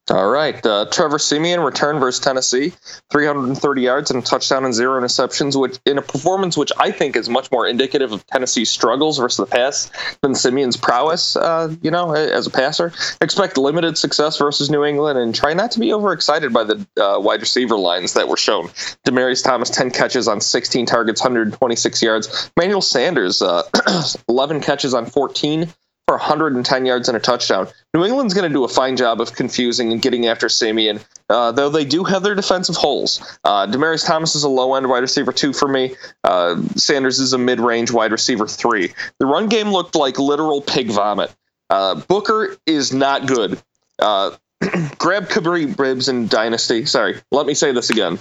[0.09, 0.65] All right.
[0.65, 2.73] Uh, Trevor Siemian return versus Tennessee,
[3.11, 7.15] 330 yards and a touchdown and zero interceptions, which in a performance which I think
[7.15, 11.35] is much more indicative of Tennessee's struggles versus the pass than Siemian's prowess.
[11.35, 15.71] Uh, you know, as a passer, expect limited success versus New England, and try not
[15.71, 18.67] to be overexcited by the uh, wide receiver lines that were shown.
[19.07, 22.51] Demaryius Thomas, 10 catches on 16 targets, 126 yards.
[22.57, 23.63] Manuel Sanders, uh,
[24.27, 25.71] 11 catches on 14
[26.11, 27.69] for 110 yards and a touchdown.
[27.93, 30.99] New England's going to do a fine job of confusing and getting after Siemian,
[31.29, 33.21] uh, though they do have their defensive holes.
[33.45, 35.95] Uh, Demaryius Thomas is a low end wide receiver two for me.
[36.25, 38.93] Uh, Sanders is a mid range wide receiver three.
[39.19, 41.33] The run game looked like literal pig vomit.
[41.69, 43.57] Uh, Booker is not good.
[43.97, 44.31] Uh,
[44.97, 46.83] grab Kapri Bibbs in Dynasty.
[46.83, 48.19] Sorry, let me say this again.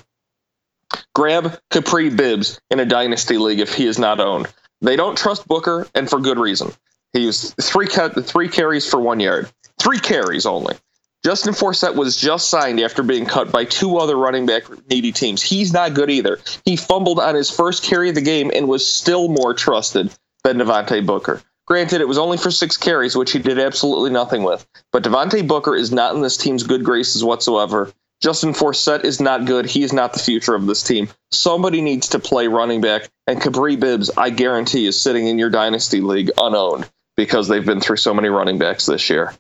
[1.12, 4.46] Grab Kapri Bibbs in a Dynasty league if he is not owned.
[4.80, 6.72] They don't trust Booker, and for good reason.
[7.12, 9.50] He used three cut three carries for one yard.
[9.80, 10.76] Three carries only.
[11.24, 15.42] Justin Forsett was just signed after being cut by two other running back needy teams.
[15.42, 16.38] He's not good either.
[16.64, 20.10] He fumbled on his first carry of the game and was still more trusted
[20.44, 21.42] than Devontae Booker.
[21.66, 24.66] Granted, it was only for six carries, which he did absolutely nothing with.
[24.92, 27.92] But Devontae Booker is not in this team's good graces whatsoever.
[28.22, 29.66] Justin Forsett is not good.
[29.66, 31.08] He is not the future of this team.
[31.32, 35.50] Somebody needs to play running back, and Kapri Bibbs, I guarantee, is sitting in your
[35.50, 36.88] dynasty league unowned
[37.20, 39.34] because they've been through so many running backs this year.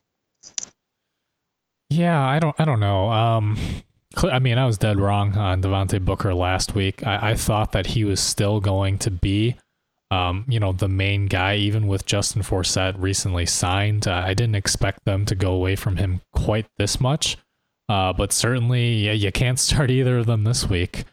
[1.88, 3.10] Yeah, I don't, I don't know.
[3.10, 3.56] Um,
[4.22, 7.06] I mean, I was dead wrong on Devontae Booker last week.
[7.06, 9.56] I, I thought that he was still going to be,
[10.10, 14.06] um, you know, the main guy, even with Justin Forsett recently signed.
[14.06, 17.38] Uh, I didn't expect them to go away from him quite this much.
[17.88, 21.04] Uh, but certainly, yeah, you can't start either of them this week.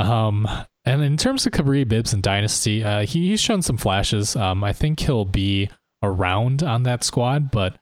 [0.00, 0.48] Um,
[0.84, 4.34] and in terms of Kapri Bibbs and Dynasty, uh, he, he's shown some flashes.
[4.34, 5.70] Um, I think he'll be
[6.02, 7.78] around on that squad, but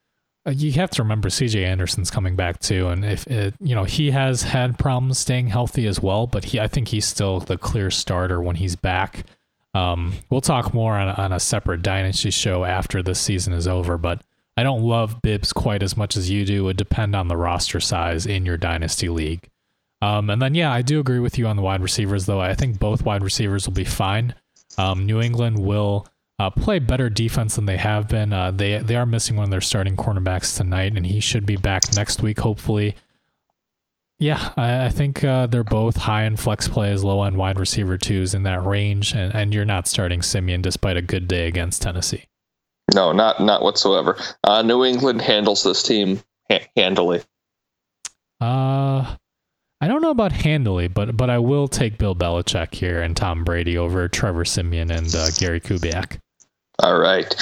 [0.46, 3.84] uh, you have to remember CJ Anderson's coming back too, and if it, you know
[3.84, 7.56] he has had problems staying healthy as well, but he I think he's still the
[7.56, 9.24] clear starter when he's back.
[9.74, 13.98] Um, we'll talk more on on a separate dynasty show after this season is over,
[13.98, 14.22] but
[14.56, 16.60] I don't love Bibbs quite as much as you do.
[16.60, 19.48] It would depend on the roster size in your dynasty league.
[20.00, 22.40] Um, and then, yeah, I do agree with you on the wide receivers, though.
[22.40, 24.34] I think both wide receivers will be fine.
[24.76, 26.06] Um, New England will
[26.38, 28.32] uh, play better defense than they have been.
[28.32, 31.56] Uh, they they are missing one of their starting cornerbacks tonight, and he should be
[31.56, 32.96] back next week, hopefully.
[34.18, 37.98] Yeah, I, I think uh, they're both high in flex plays, low end wide receiver
[37.98, 41.82] twos in that range, and, and you're not starting Siemian despite a good day against
[41.82, 42.24] Tennessee.
[42.94, 44.16] No, not not whatsoever.
[44.42, 47.22] Uh, New England handles this team ha- handily.
[48.40, 49.16] Uh,
[49.80, 53.44] I don't know about handily, but but I will take Bill Belichick here and Tom
[53.44, 56.18] Brady over Trevor Siemian and uh, Gary Kubiak.
[56.82, 57.32] All right.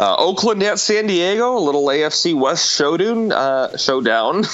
[0.00, 3.30] Uh, Oakland at San Diego, a little AFC West showdown.
[3.30, 4.44] Uh, showdown.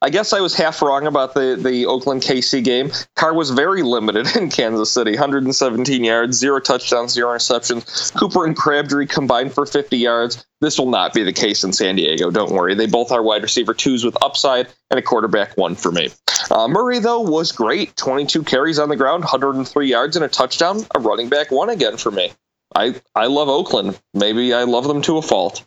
[0.00, 2.92] I guess I was half wrong about the, the Oakland KC game.
[3.16, 8.14] Carr was very limited in Kansas City 117 yards, zero touchdowns, zero interceptions.
[8.14, 10.46] Cooper and Crabtree combined for 50 yards.
[10.60, 12.30] This will not be the case in San Diego.
[12.30, 12.74] Don't worry.
[12.76, 16.10] They both are wide receiver twos with upside and a quarterback one for me.
[16.50, 20.86] Uh, Murray, though, was great 22 carries on the ground, 103 yards, and a touchdown.
[20.94, 22.32] A running back one again for me.
[22.74, 23.98] I I love Oakland.
[24.12, 25.64] Maybe I love them to a fault.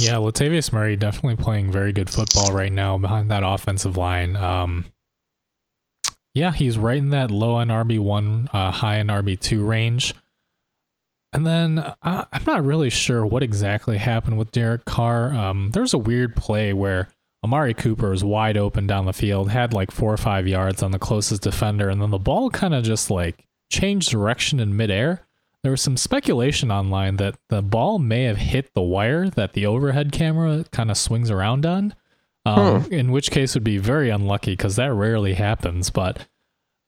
[0.00, 4.34] Yeah, Latavius Murray definitely playing very good football right now behind that offensive line.
[4.34, 4.86] Um,
[6.34, 10.14] yeah, he's right in that low end RB one, uh, high end RB two range.
[11.32, 15.34] And then uh, I'm not really sure what exactly happened with Derek Carr.
[15.34, 17.08] Um, there's a weird play where
[17.42, 20.92] Amari Cooper is wide open down the field, had like four or five yards on
[20.92, 25.26] the closest defender, and then the ball kind of just like changed direction in midair
[25.64, 29.64] there was some speculation online that the ball may have hit the wire that the
[29.64, 31.94] overhead camera kind of swings around on.
[32.44, 32.92] Um, hmm.
[32.92, 35.88] In which case, would be very unlucky because that rarely happens.
[35.88, 36.28] But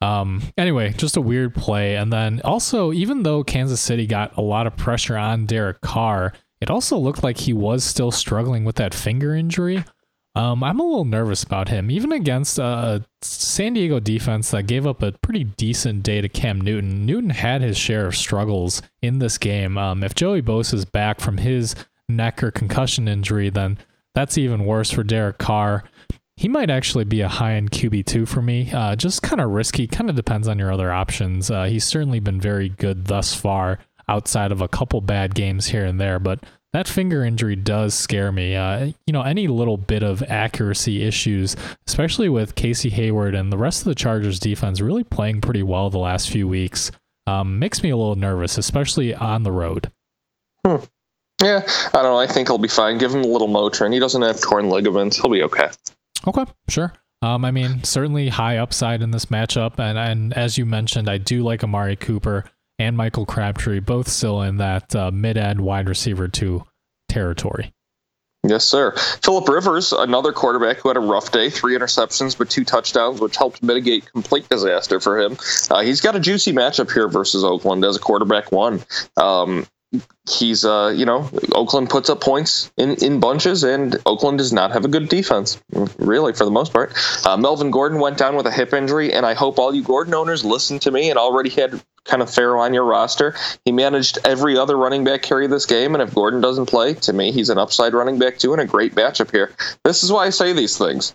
[0.02, 1.96] um, anyway, just a weird play.
[1.96, 6.34] And then also, even though Kansas City got a lot of pressure on Derek Carr,
[6.60, 9.84] it also looked like he was still struggling with that finger injury.
[10.36, 14.86] Um, I'm a little nervous about him, even against a San Diego defense that gave
[14.86, 17.06] up a pretty decent day to Cam Newton.
[17.06, 19.78] Newton had his share of struggles in this game.
[19.78, 21.74] Um, if Joey Bosa is back from his
[22.10, 23.78] neck or concussion injury, then
[24.14, 25.84] that's even worse for Derek Carr.
[26.36, 28.70] He might actually be a high end QB2 for me.
[28.70, 31.50] Uh, just kind of risky, kind of depends on your other options.
[31.50, 35.86] Uh, he's certainly been very good thus far outside of a couple bad games here
[35.86, 36.44] and there, but
[36.76, 38.54] that finger injury does scare me.
[38.54, 41.56] Uh, you know, any little bit of accuracy issues,
[41.86, 45.88] especially with Casey Hayward and the rest of the Chargers defense really playing pretty well
[45.88, 46.92] the last few weeks,
[47.26, 49.90] um, makes me a little nervous, especially on the road.
[50.66, 50.84] Hmm.
[51.42, 51.62] Yeah,
[51.94, 52.18] I don't know.
[52.18, 52.98] I think he'll be fine.
[52.98, 53.94] Give him a little Motrin.
[53.94, 55.16] He doesn't have torn ligaments.
[55.16, 55.70] He'll be okay.
[56.26, 56.92] Okay, sure.
[57.22, 61.16] Um, I mean, certainly high upside in this matchup, and and as you mentioned, I
[61.16, 62.44] do like Amari Cooper
[62.78, 66.64] and Michael Crabtree, both still in that uh, mid end wide receiver two
[67.08, 67.72] territory.
[68.48, 68.92] Yes, sir.
[69.22, 73.36] Philip Rivers, another quarterback who had a rough day, three interceptions but two touchdowns, which
[73.36, 75.36] helped mitigate complete disaster for him.
[75.68, 78.82] Uh, he's got a juicy matchup here versus Oakland as a quarterback one.
[79.16, 79.66] Um,
[80.28, 84.72] he's uh you know Oakland puts up points in in bunches and Oakland does not
[84.72, 85.62] have a good defense
[85.98, 86.92] really for the most part.
[87.24, 90.12] Uh, Melvin Gordon went down with a hip injury and I hope all you Gordon
[90.14, 93.34] owners listen to me and already had Kenneth Farrow on your roster.
[93.64, 97.12] He managed every other running back carry this game and if Gordon doesn't play to
[97.12, 99.52] me he's an upside running back too and a great matchup here.
[99.84, 101.14] This is why I say these things.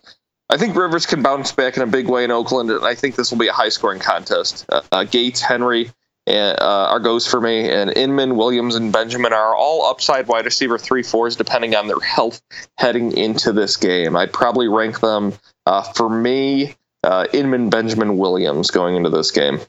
[0.50, 3.16] I think Rivers can bounce back in a big way in Oakland, and I think
[3.16, 4.66] this will be a high scoring contest.
[4.68, 5.90] Uh, uh, Gates, Henry,
[6.28, 7.70] uh, are goes for me.
[7.70, 12.00] And Inman, Williams, and Benjamin are all upside wide receiver three fours, depending on their
[12.00, 12.42] health
[12.78, 14.16] heading into this game.
[14.16, 15.34] I'd probably rank them
[15.66, 16.76] uh, for me.
[17.04, 19.60] Uh, Inman, Benjamin, Williams going into this game.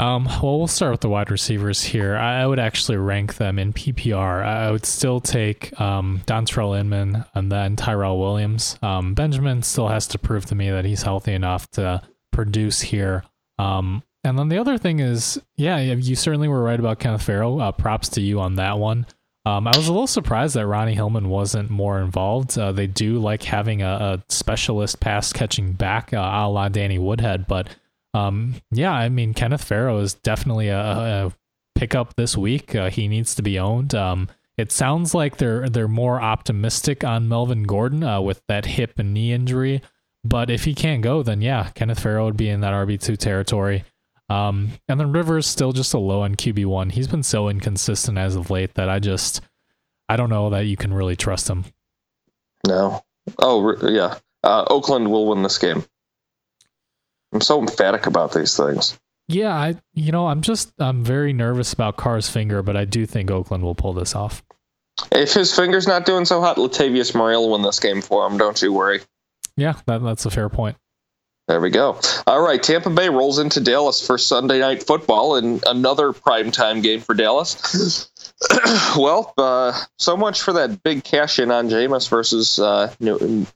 [0.00, 2.16] Um, well, we'll start with the wide receivers here.
[2.16, 4.44] I would actually rank them in PPR.
[4.44, 8.76] I would still take um, Dontrelle Inman and then Tyrell Williams.
[8.82, 13.22] Um, Benjamin still has to prove to me that he's healthy enough to produce here.
[13.58, 17.60] Um, and then the other thing is, yeah, you certainly were right about Kenneth Farrow.
[17.60, 19.06] Uh, props to you on that one.
[19.46, 22.58] Um, I was a little surprised that Ronnie Hillman wasn't more involved.
[22.58, 26.98] Uh, they do like having a, a specialist pass catching back, uh, a la Danny
[26.98, 27.46] Woodhead.
[27.46, 27.68] But
[28.14, 31.32] um, yeah, I mean, Kenneth Farrow is definitely a, a
[31.74, 32.74] pickup this week.
[32.74, 33.94] Uh, he needs to be owned.
[33.94, 38.98] Um, it sounds like they're they're more optimistic on Melvin Gordon uh, with that hip
[38.98, 39.82] and knee injury.
[40.22, 43.16] But if he can't go, then yeah, Kenneth Farrow would be in that RB two
[43.16, 43.84] territory.
[44.30, 46.90] Um, and then Rivers still just a low on QB one.
[46.90, 49.40] He's been so inconsistent as of late that I just
[50.08, 51.64] I don't know that you can really trust him.
[52.66, 53.02] No.
[53.38, 54.18] Oh yeah.
[54.44, 55.84] Uh, Oakland will win this game.
[57.34, 58.98] I'm so emphatic about these things.
[59.26, 63.06] Yeah, I you know I'm just I'm very nervous about Carr's finger, but I do
[63.06, 64.42] think Oakland will pull this off.
[65.10, 68.38] If his finger's not doing so hot, Latavius Murray will win this game for him.
[68.38, 69.00] Don't you worry.
[69.56, 70.76] Yeah, that, that's a fair point.
[71.48, 72.00] There we go.
[72.26, 77.00] All right, Tampa Bay rolls into Dallas for Sunday night football and another primetime game
[77.00, 78.10] for Dallas.
[78.96, 83.46] well, uh, so much for that big cash in on Jameis versus uh, New,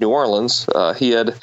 [0.00, 0.68] New Orleans.
[0.74, 1.36] Uh, he had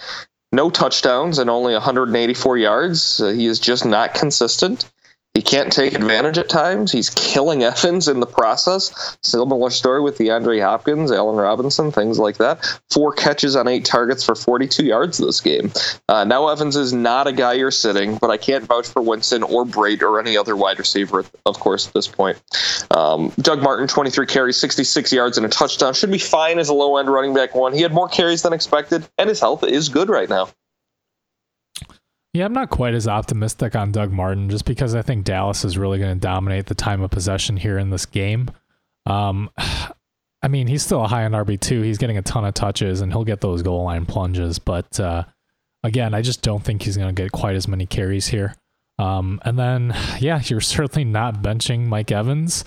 [0.54, 3.20] no touchdowns and only 184 yards.
[3.20, 4.86] Uh, he is just not consistent.
[5.34, 6.92] He can't take advantage at times.
[6.92, 9.18] He's killing Evans in the process.
[9.24, 12.80] Similar story with DeAndre Hopkins, Allen Robinson, things like that.
[12.92, 15.72] Four catches on eight targets for 42 yards this game.
[16.08, 19.42] Uh, now Evans is not a guy you're sitting, but I can't vouch for Winston
[19.42, 22.40] or Brate or any other wide receiver, of course, at this point.
[22.92, 25.96] Um, Doug Martin, 23 carries, 66 yards, and a touchdown.
[25.96, 27.74] Should be fine as a low end running back one.
[27.74, 30.50] He had more carries than expected, and his health is good right now.
[32.34, 35.78] Yeah, I'm not quite as optimistic on Doug Martin just because I think Dallas is
[35.78, 38.50] really going to dominate the time of possession here in this game.
[39.06, 39.52] Um,
[40.42, 41.86] I mean, he's still a high on RB2.
[41.86, 44.60] He's getting a ton of touches and he'll get those goal line plunges.
[44.60, 45.24] But uh,
[45.84, 48.56] again, I just don't think he's going to get quite as many carries here.
[49.00, 52.66] Um, and then, yeah, you're certainly not benching Mike Evans.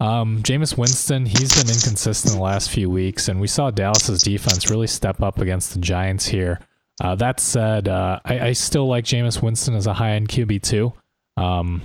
[0.00, 4.68] Um, Jameis Winston, he's been inconsistent the last few weeks, and we saw Dallas's defense
[4.68, 6.58] really step up against the Giants here.
[7.00, 10.62] Uh, that said, uh, I, I, still like Jameis Winston as a high end QB
[10.62, 10.92] too.
[11.36, 11.82] Um,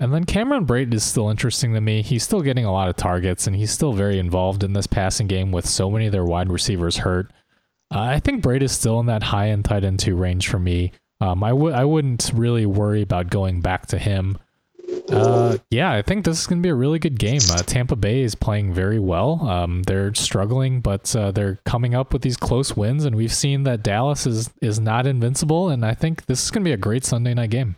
[0.00, 2.02] and then Cameron Brate is still interesting to me.
[2.02, 5.26] He's still getting a lot of targets, and he's still very involved in this passing
[5.26, 7.30] game with so many of their wide receivers hurt.
[7.94, 10.58] Uh, I think Brate is still in that high end tight end two range for
[10.58, 10.92] me.
[11.20, 14.38] Um, I would I wouldn't really worry about going back to him.
[15.10, 17.40] Uh, yeah, I think this is going to be a really good game.
[17.50, 19.46] Uh, Tampa Bay is playing very well.
[19.46, 23.64] Um, they're struggling, but uh, they're coming up with these close wins, and we've seen
[23.64, 25.68] that Dallas is is not invincible.
[25.68, 27.76] And I think this is going to be a great Sunday night game.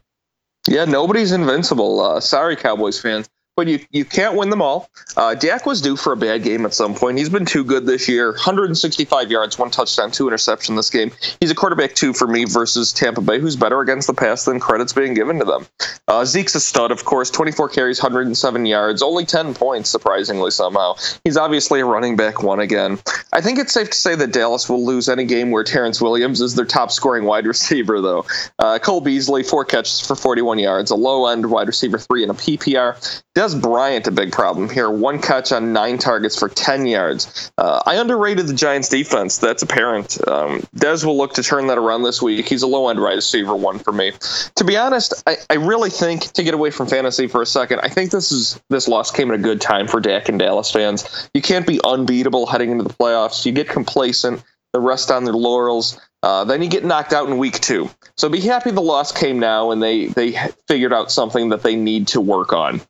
[0.68, 2.00] Yeah, nobody's invincible.
[2.00, 4.90] Uh, sorry, Cowboys fans but you, you can't win them all.
[5.16, 7.16] Uh, Dak was due for a bad game at some point.
[7.16, 8.32] He's been too good this year.
[8.32, 11.10] 165 yards, one touchdown, two interception this game.
[11.40, 14.60] He's a quarterback two for me versus Tampa Bay, who's better against the pass than
[14.60, 15.66] credit's being given to them.
[16.06, 17.30] Uh, Zeke's a stud, of course.
[17.30, 20.94] 24 carries, 107 yards, only 10 points, surprisingly somehow.
[21.24, 22.98] He's obviously a running back one again.
[23.32, 26.42] I think it's safe to say that Dallas will lose any game where Terrance Williams
[26.42, 28.26] is their top scoring wide receiver, though.
[28.58, 32.30] Uh, Cole Beasley, four catches for 41 yards, a low end wide receiver three in
[32.30, 33.22] a PPR.
[33.46, 34.90] Dez Bryant a big problem here.
[34.90, 37.52] One catch on nine targets for 10 yards.
[37.56, 39.38] Uh, I underrated the Giants defense.
[39.38, 40.18] That's apparent.
[40.26, 42.48] Um, Dez will look to turn that around this week.
[42.48, 44.12] He's a low end wide receiver one for me.
[44.56, 47.80] To be honest, I, I really think to get away from fantasy for a second,
[47.80, 50.72] I think this is this loss came at a good time for Dak and Dallas
[50.72, 51.28] fans.
[51.32, 53.46] You can't be unbeatable heading into the playoffs.
[53.46, 54.42] You get complacent,
[54.72, 56.00] the rest on their laurels.
[56.22, 57.88] Uh, then you get knocked out in week two.
[58.16, 60.36] So be happy the loss came now and they they
[60.66, 62.80] figured out something that they need to work on.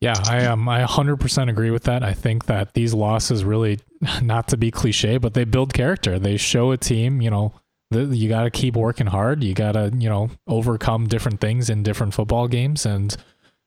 [0.00, 2.02] Yeah, I um I 100% agree with that.
[2.02, 3.80] I think that these losses really
[4.22, 6.18] not to be cliche, but they build character.
[6.18, 7.54] They show a team, you know,
[7.90, 9.44] you got to keep working hard.
[9.44, 13.16] You got to, you know, overcome different things in different football games and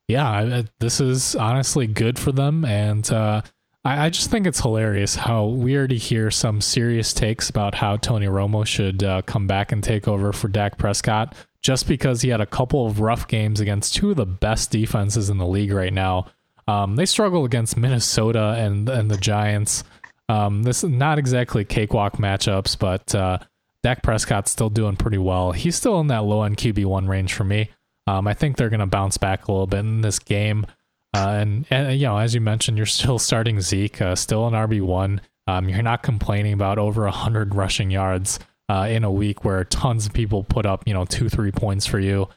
[0.07, 3.41] yeah, this is honestly good for them and uh
[3.87, 7.97] I, I just think it's hilarious how we already hear some serious takes about how
[7.97, 11.35] Tony Romo should uh, come back and take over for Dak Prescott
[11.67, 15.29] just because he had a couple of rough games against two of the best defenses
[15.29, 16.25] in the league right now.
[16.65, 19.83] Um, they struggle against Minnesota and and the Giants.
[20.29, 23.39] Um, this is not exactly cakewalk matchups, but uh,
[23.83, 25.51] Dak Prescott's still doing pretty well.
[25.51, 27.69] He's still in that low end QB one range for me.
[28.07, 30.65] Um, I think they're going to bounce back a little bit in this game.
[31.13, 34.53] Uh, and, and, you know, as you mentioned, you're still starting Zeke, uh, still an
[34.53, 35.19] RB one.
[35.47, 38.39] Um, you're not complaining about over hundred rushing yards
[38.69, 41.85] uh, in a week where tons of people put up, you know, two, three points
[41.85, 42.27] for you.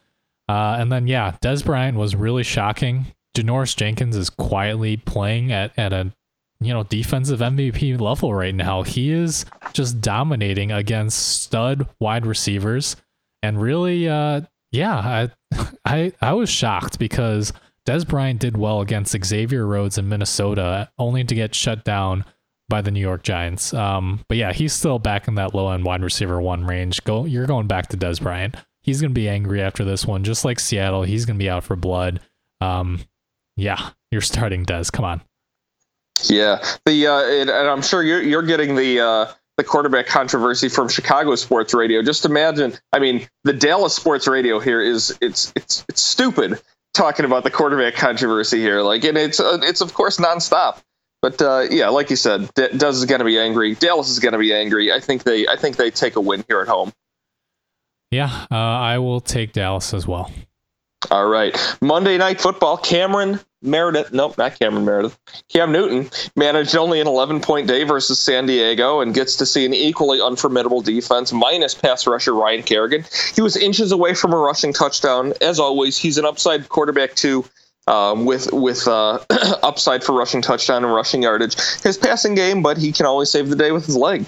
[0.49, 3.07] Uh, and then, yeah, Dez Bryant was really shocking.
[3.37, 6.13] Janoris Jenkins is quietly playing at, at a,
[6.61, 8.83] you know, defensive MVP level right now.
[8.83, 12.97] He is just dominating against stud wide receivers.
[13.43, 14.97] And really, uh, yeah,
[15.53, 17.53] I, I, I was shocked because
[17.87, 22.25] Dez Bryant did well against Xavier Rhodes in Minnesota, only to get shut down
[22.71, 23.75] by the New York Giants.
[23.75, 27.05] Um, but yeah, he's still back in that low end wide receiver one range.
[27.05, 28.57] Go, you're going back to Dez Bryant.
[28.81, 31.03] He's going to be angry after this one, just like Seattle.
[31.03, 32.21] He's going to be out for blood.
[32.63, 33.01] Um,
[33.59, 34.91] yeah, you're starting Dez.
[34.91, 35.21] Come on.
[36.25, 40.69] Yeah, the uh, and, and I'm sure you're you're getting the uh, the quarterback controversy
[40.69, 42.03] from Chicago sports radio.
[42.03, 46.61] Just imagine, I mean, the Dallas sports radio here is it's it's it's stupid
[46.95, 48.83] talking about the quarterback controversy here.
[48.83, 50.83] Like, and it's uh, it's of course nonstop.
[51.23, 53.75] But uh, yeah, like you said, D- Dez is going to be angry.
[53.75, 54.93] Dallas is going to be angry.
[54.93, 56.93] I think they I think they take a win here at home.
[58.11, 60.31] Yeah, uh, I will take Dallas as well.
[61.11, 61.57] All right.
[61.81, 65.19] Monday Night Football, Cameron Meredith, nope, not Cameron Meredith.
[65.49, 69.67] Cam Newton managed only an 11 point day versus San Diego and gets to see
[69.67, 73.05] an equally unformidable defense minus pass rusher Ryan Kerrigan.
[73.35, 75.35] He was inches away from a rushing touchdown.
[75.41, 77.45] As always, he's an upside quarterback too.
[77.87, 79.19] Um, with with uh,
[79.63, 81.57] upside for rushing touchdown and rushing yardage.
[81.83, 84.27] His passing game, but he can always save the day with his leg.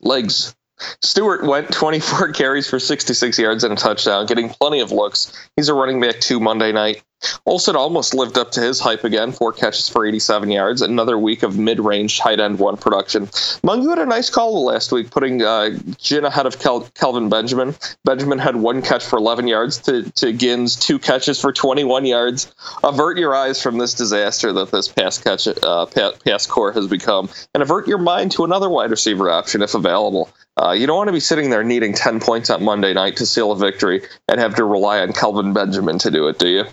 [0.00, 0.54] Legs.
[1.00, 5.32] Stewart went 24 carries for 66 yards and a touchdown, getting plenty of looks.
[5.56, 7.02] He's a running back too Monday night.
[7.46, 11.42] Olsen almost lived up to his hype again, four catches for 87 yards, another week
[11.42, 13.26] of mid range tight end one production.
[13.62, 17.74] Mungu had a nice call last week, putting uh, Ginn ahead of Kel- Kelvin Benjamin.
[18.04, 22.54] Benjamin had one catch for 11 yards to, to Ginn's two catches for 21 yards.
[22.84, 27.28] Avert your eyes from this disaster that this pass catch uh, pass core has become,
[27.54, 30.30] and avert your mind to another wide receiver option if available.
[30.56, 33.26] Uh, you don't want to be sitting there needing 10 points on Monday night to
[33.26, 36.64] seal a victory and have to rely on Kelvin Benjamin to do it, do you?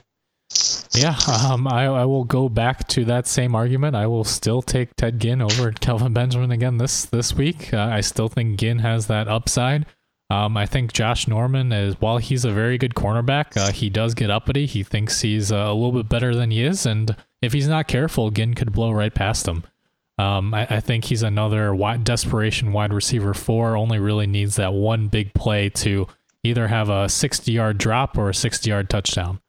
[0.94, 3.96] Yeah, um, I, I will go back to that same argument.
[3.96, 7.74] I will still take Ted Ginn over Kelvin Benjamin again this this week.
[7.74, 9.86] Uh, I still think Ginn has that upside.
[10.30, 14.14] Um, I think Josh Norman is while he's a very good cornerback, uh, he does
[14.14, 14.66] get uppity.
[14.66, 17.88] He thinks he's uh, a little bit better than he is, and if he's not
[17.88, 19.64] careful, Ginn could blow right past him.
[20.18, 23.76] Um, I, I, think he's another wide, desperation wide receiver four.
[23.76, 26.08] Only really needs that one big play to
[26.44, 29.40] either have a 60 yard drop or a 60 yard touchdown.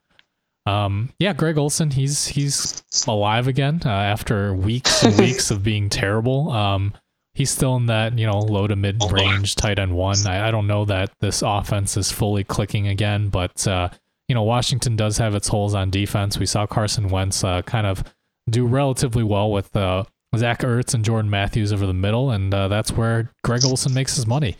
[0.67, 5.91] Um, yeah, Greg Olsen, he's he's alive again uh, after weeks and weeks of being
[5.91, 6.51] terrible.
[6.51, 6.95] Um,
[7.35, 10.17] he's still in that you know low to mid range tight end one.
[10.27, 13.91] I, I, don't know that this offense is fully clicking again, but uh,
[14.29, 16.39] you know Washington does have its holes on defense.
[16.39, 18.03] We saw Carson Wentz uh, kind of
[18.49, 20.05] do relatively well with uh,
[20.37, 24.17] Zach Ertz and Jordan Matthews over the middle, and uh, that's where Greg Olsen makes
[24.17, 24.57] his money.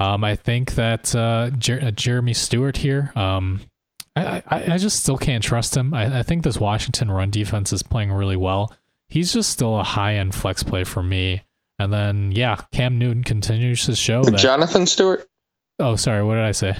[0.00, 3.12] Um, I think that uh, Jer- Jeremy Stewart here.
[3.16, 3.60] Um,
[4.16, 5.92] I, I, I just still can't trust him.
[5.92, 8.72] I, I think this Washington run defense is playing really well.
[9.08, 11.42] He's just still a high end flex play for me.
[11.78, 15.28] And then yeah, Cam Newton continues to show that Jonathan Stewart.
[15.78, 16.76] Oh, sorry, what did I say?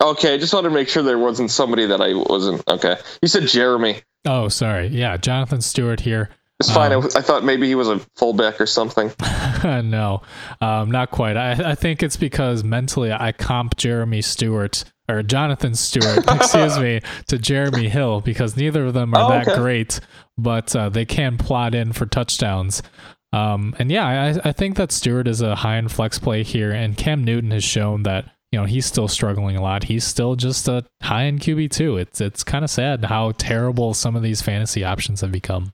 [0.00, 2.66] Okay, I just wanted to make sure there wasn't somebody that I wasn't.
[2.66, 4.00] Okay, you said Jeremy.
[4.24, 4.88] Oh, sorry.
[4.88, 6.30] Yeah, Jonathan Stewart here.
[6.60, 6.92] It's fine.
[6.92, 9.12] Um, I, I, thought maybe he was a fullback or something.
[9.64, 10.22] no,
[10.60, 11.36] um, not quite.
[11.36, 17.00] I, I think it's because mentally I comp Jeremy Stewart or Jonathan Stewart, excuse me,
[17.28, 20.00] to Jeremy Hill because neither of them are oh, that great,
[20.36, 22.82] but uh, they can plot in for touchdowns.
[23.32, 26.72] Um, and yeah, I, I think that Stewart is a high end flex play here,
[26.72, 29.84] and Cam Newton has shown that you know he's still struggling a lot.
[29.84, 31.96] He's still just a high end QB two.
[31.96, 35.72] It's it's kind of sad how terrible some of these fantasy options have become.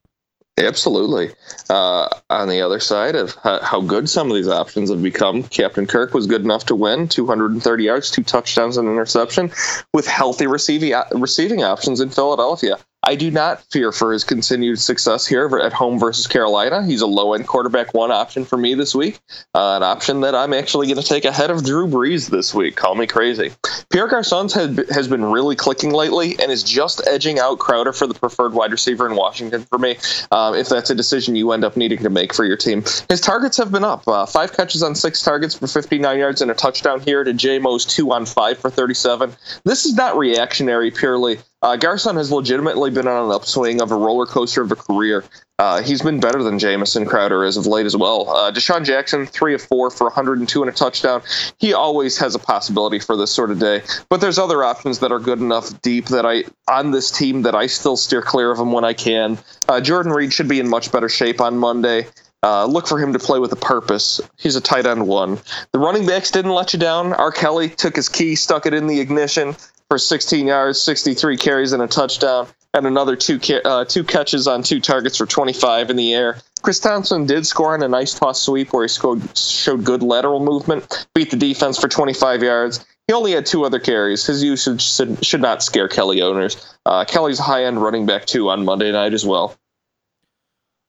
[0.56, 1.30] Absolutely.
[1.68, 5.84] Uh, on the other side of how good some of these options have become, Captain
[5.84, 9.50] Kirk was good enough to win 230 yards, two touchdowns, and an interception
[9.92, 12.78] with healthy receiving receiving options in Philadelphia.
[13.06, 16.84] I do not fear for his continued success here at home versus Carolina.
[16.84, 19.20] He's a low end quarterback one option for me this week,
[19.54, 22.76] uh, an option that I'm actually going to take ahead of Drew Brees this week.
[22.76, 23.52] Call me crazy.
[23.90, 28.14] Pierre Garcon has, been really clicking lately and is just edging out Crowder for the
[28.14, 29.96] preferred wide receiver in Washington for me,
[30.32, 32.82] um, if that's a decision you end up needing to make for your team.
[33.08, 36.50] His targets have been up uh, five catches on six targets for 59 yards and
[36.50, 39.32] a touchdown here to JMO's two on five for 37.
[39.64, 41.38] This is not reactionary purely.
[41.64, 45.24] Uh, Garcon has legitimately been on an upswing of a roller coaster of a career.
[45.58, 48.28] Uh, he's been better than Jamison Crowder as of late as well.
[48.28, 51.22] Uh, DeSean Jackson, three of four for 102 and a touchdown.
[51.58, 53.80] He always has a possibility for this sort of day.
[54.10, 57.54] But there's other options that are good enough deep that I on this team that
[57.54, 59.38] I still steer clear of them when I can.
[59.66, 62.08] Uh, Jordan Reed should be in much better shape on Monday.
[62.42, 64.20] Uh, look for him to play with a purpose.
[64.36, 65.38] He's a tight end one.
[65.72, 67.14] The running backs didn't let you down.
[67.14, 67.32] R.
[67.32, 69.56] Kelly took his key, stuck it in the ignition
[69.88, 74.62] for 16 yards, 63 carries, and a touchdown, and another two uh, two catches on
[74.62, 76.38] two targets for 25 in the air.
[76.62, 80.40] Chris Thompson did score on a nice toss sweep where he scored, showed good lateral
[80.40, 82.84] movement, beat the defense for 25 yards.
[83.06, 84.24] He only had two other carries.
[84.24, 86.74] His usage should, should not scare Kelley owners.
[86.86, 89.54] Uh, Kelley's high end running back too on Monday night as well.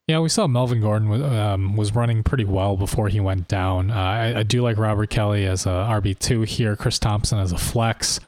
[0.08, 3.90] Yeah, we saw Melvin Gordon um, was running pretty well before he went down.
[3.90, 6.76] Uh, I, I, do like Robert Kelley as a RB two here.
[6.76, 8.20] Chris Thompson as a flex.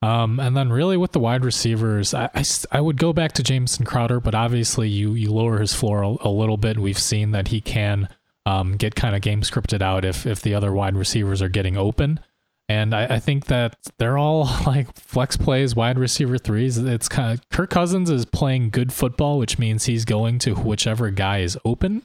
[0.00, 3.42] Um, and then really with the wide receivers, I, I, I, would go back to
[3.42, 6.78] Jamison Crowder, but obviously you you lower his floor a, a little bit.
[6.78, 8.08] We've seen that he can
[8.46, 11.76] um, get kind of game scripted out if if the other wide receivers are getting
[11.76, 12.20] open.
[12.68, 16.78] And I, I think that they're all like flex plays, wide receiver threes.
[16.78, 21.10] It's kind of Kirk Cousins is playing good football, which means he's going to whichever
[21.10, 22.02] guy is open,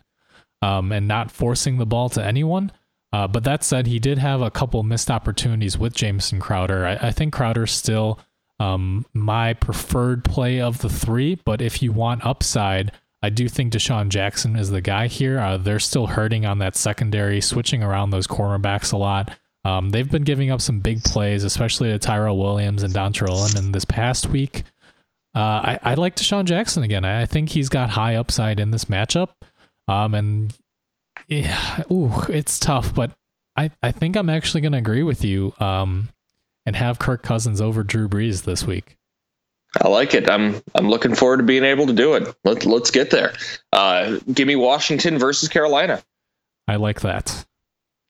[0.63, 2.71] um, and not forcing the ball to anyone.
[3.13, 6.85] Uh, but that said, he did have a couple missed opportunities with Jamison Crowder.
[6.85, 8.19] I, I think Crowder still
[8.59, 11.35] um, my preferred play of the three.
[11.35, 12.91] But if you want upside,
[13.21, 15.39] I do think DeSean Jackson is the guy here.
[15.39, 19.31] Uh, they're still hurting on that secondary, switching around those cornerbacks a lot.
[19.63, 23.71] Um, they've been giving up some big plays, especially to Tyrell Williams and Dontrelle Inman
[23.71, 24.63] this past week.
[25.35, 27.05] Uh, I, I like DeSean Jackson again.
[27.05, 29.29] I think he's got high upside in this matchup.
[29.87, 30.53] Um, and
[31.27, 33.11] yeah, ooh, it's tough, but
[33.55, 36.09] I, I think I'm actually going to agree with you um,
[36.65, 38.97] and have Kirk Cousins over Drew Brees this week.
[39.81, 40.29] I like it.
[40.29, 42.35] I'm I'm looking forward to being able to do it.
[42.43, 43.33] Let, let's get there.
[43.71, 46.03] Uh, give me Washington versus Carolina.
[46.67, 47.45] I like that.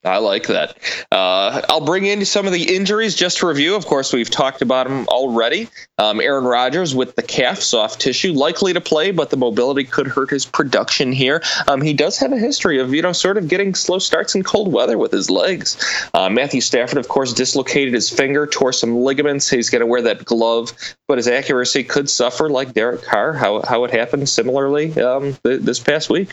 [0.04, 0.76] I like that.
[1.10, 3.74] Uh, I'll bring in some of the injuries just to review.
[3.74, 5.68] Of course, we've talked about them already.
[5.96, 10.06] Um, Aaron Rodgers with the calf soft tissue, likely to play, but the mobility could
[10.06, 11.42] hurt his production here.
[11.68, 14.42] Um, he does have a history of, you know, sort of getting slow starts in
[14.42, 15.78] cold weather with his legs.
[16.12, 19.48] Uh, Matthew Stafford, of course, dislocated his finger, tore some ligaments.
[19.48, 20.72] He's going to wear that glove,
[21.08, 25.62] but his accuracy could suffer like Derek Carr, how, how it happened similarly um, th-
[25.62, 26.30] this past week.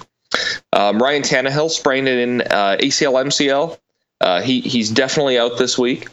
[0.74, 3.78] Um, Ryan Tannehill sprained it in uh, ACL MCL.
[4.20, 6.08] Uh, he he's definitely out this week.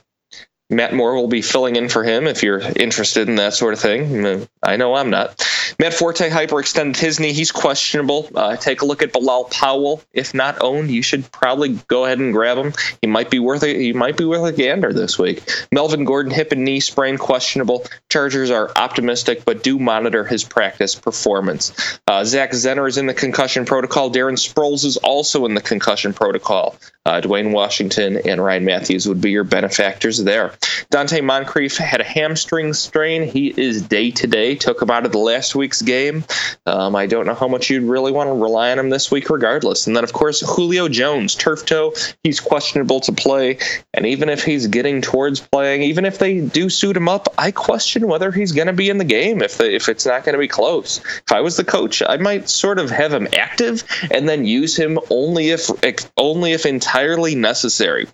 [0.71, 3.81] Matt Moore will be filling in for him if you're interested in that sort of
[3.81, 4.47] thing.
[4.63, 5.43] I know I'm not.
[5.79, 7.33] Matt Forte hyperextended his knee.
[7.33, 8.29] He's questionable.
[8.35, 10.03] Uh, take a look at Bilal Powell.
[10.13, 12.73] If not owned, you should probably go ahead and grab him.
[13.01, 15.43] He might be worth a he might be worth a gander this week.
[15.73, 17.87] Melvin Gordon hip and knee sprain questionable.
[18.11, 21.99] Chargers are optimistic, but do monitor his practice performance.
[22.07, 24.11] Uh, Zach Zenner is in the concussion protocol.
[24.11, 26.77] Darren Sproles is also in the concussion protocol.
[27.09, 30.51] Uh, Dwayne Washington and Ryan Mathews would be your benefactors there.
[30.93, 33.23] Donte Moncrief had a hamstring strain.
[33.23, 34.55] He is day to day.
[34.55, 36.23] Took him out of the last week's game.
[36.67, 39.31] Um, I don't know how much you'd really want to rely on him this week,
[39.31, 39.87] regardless.
[39.87, 41.95] And then, of course, Julio Jones, turf toe.
[42.25, 43.59] He's questionable to play.
[43.95, 47.53] And even if he's getting towards playing, even if they do suit him up, I
[47.53, 50.35] question whether he's going to be in the game if the, if it's not going
[50.35, 50.99] to be close.
[50.99, 54.77] If I was the coach, I might sort of have him active and then use
[54.77, 55.71] him only if
[56.19, 56.67] only if
[56.99, 58.09] entirely necessary.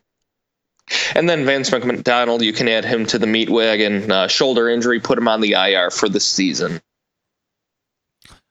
[1.14, 4.10] And then Vance McDonald, you can add him to the meat wagon.
[4.10, 6.80] Uh, shoulder injury, put him on the IR for the season.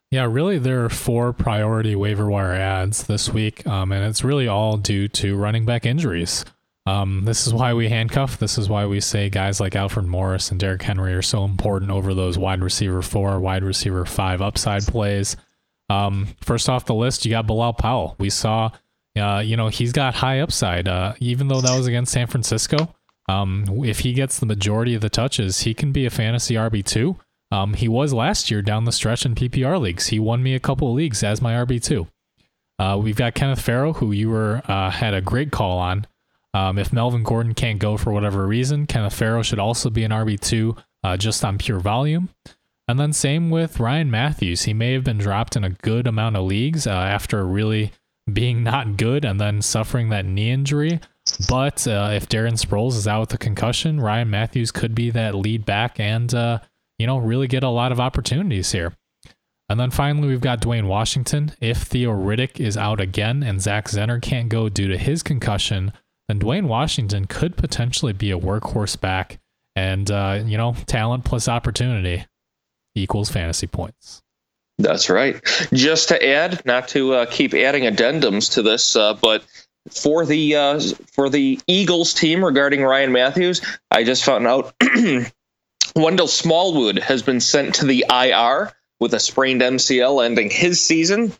[0.09, 4.47] Yeah, really, there are four priority waiver wire ads this week, um, and it's really
[4.47, 6.45] all due to running back injuries.
[6.85, 8.37] Um, this is why we handcuff.
[8.37, 11.91] This is why we say guys like Alfred Morris and Derrick Henry are so important
[11.91, 15.35] over those wide receiver four, wide receiver five upside plays.
[15.89, 18.15] Um, first off the list, you got Bilal Powell.
[18.19, 18.71] We saw
[19.19, 20.87] uh, you know, he's got high upside.
[20.87, 22.93] Uh, even though that was against San Francisco,
[23.29, 26.83] um, if he gets the majority of the touches, he can be a fantasy RB
[26.83, 27.17] two.
[27.51, 30.07] Um, he was last year down the stretch in PPR leagues.
[30.07, 32.07] He won me a couple of leagues as my RB two.
[32.79, 36.07] Uh, we've got Kenneth Farrow, who you were uh, had a great call on.
[36.55, 40.11] Um, if Melvin Gordon can't go for whatever reason, Kenneth Farrow should also be an
[40.11, 42.29] RB two, uh, just on pure volume.
[42.87, 44.63] And then same with Ryan Mathews.
[44.63, 47.91] He may have been dropped in a good amount of leagues uh, after a really
[48.31, 50.99] being not good and then suffering that knee injury.
[51.47, 55.35] But uh, if Darren Sproles is out with a concussion, Ryan Mathews could be that
[55.35, 56.59] lead back and, uh,
[56.97, 58.93] you know, really get a lot of opportunities here.
[59.69, 61.53] And then finally, we've got Dwayne Washington.
[61.61, 65.93] If Theo Riddick is out again and Zach Zenner can't go due to his concussion,
[66.27, 69.39] then Dwayne Washington could potentially be a workhorse back.
[69.75, 72.25] And, uh, you know, talent plus opportunity
[72.95, 74.21] equals fantasy points.
[74.79, 75.39] That's right.
[75.71, 79.43] Just to add, not to uh, keep adding addendums to this, uh, but
[79.91, 80.79] for the uh,
[81.11, 84.73] for the Eagles team regarding Ryan Mathews, I just found out
[85.95, 91.33] Wendell Smallwood has been sent to the IR with a sprained MCL, ending his season.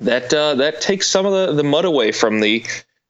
[0.00, 2.64] That uh, that takes some of the, the mud away from the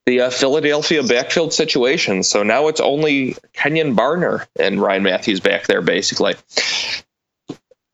[0.04, 2.22] the uh, Philadelphia backfield situation.
[2.22, 6.34] So now it's only Kenjon Barner and Ryan Mathews back there, basically.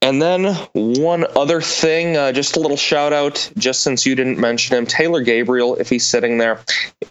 [0.03, 4.37] And then one other thing, uh, just a little shout out, just since you didn't
[4.37, 6.59] mention him, Taylor Gabriel, if he's sitting there,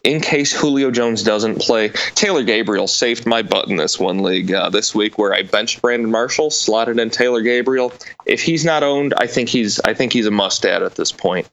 [0.03, 4.51] in case Julio Jones doesn't play, Taylor Gabriel saved my butt in this one league
[4.51, 7.93] uh, this week where I benched Brandon Marshall, slotted in Taylor Gabriel.
[8.25, 11.13] If he's not owned, I think he's I think he's a must add at this
[11.13, 11.49] point.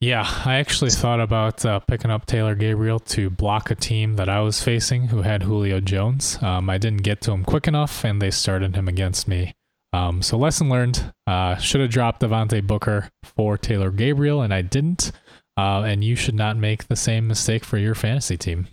[0.00, 4.28] Yeah, I actually thought about uh, picking up Taylor Gabriel to block a team that
[4.28, 6.38] I was facing who had Julio Jones.
[6.42, 9.54] Um, I didn't get to him quick enough, and they started him against me.
[9.92, 11.12] Um, so lesson learned.
[11.26, 15.12] Uh, should have dropped Devontae Booker for Taylor Gabriel, and I didn't.
[15.56, 18.68] Uh, and you should not make the same mistake for your fantasy team.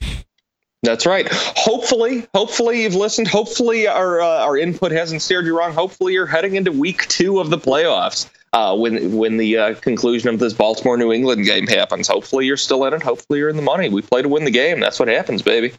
[0.83, 1.27] That's right.
[1.31, 3.27] Hopefully, hopefully you've listened.
[3.27, 5.73] Hopefully our uh, our input hasn't steered you wrong.
[5.73, 10.29] Hopefully you're heading into week two of the playoffs uh, when when the uh, conclusion
[10.29, 12.07] of this Baltimore New England game happens.
[12.07, 13.01] Hopefully you're still in it.
[13.01, 13.89] Hopefully you're in the money.
[13.89, 14.79] We play to win the game.
[14.79, 15.73] That's what happens, baby.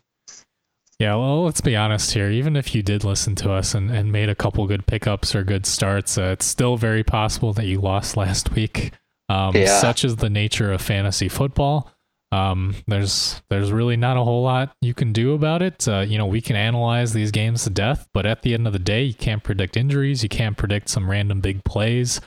[0.98, 2.31] Yeah, well, let's be honest here.
[2.31, 5.44] Even if you did listen to us and, and made a couple good pickups or
[5.44, 8.93] good starts, uh, it's still very possible that you lost last week.
[9.28, 9.81] Um, yeah.
[9.81, 11.93] Such is the nature of fantasy football.
[12.32, 15.86] Um, there's there's really not a whole lot you can do about it.
[15.86, 18.73] Uh, you know, we can analyze these games to death, but at the end of
[18.73, 20.23] the day, you can't predict injuries.
[20.23, 22.20] You can't predict some random big plays.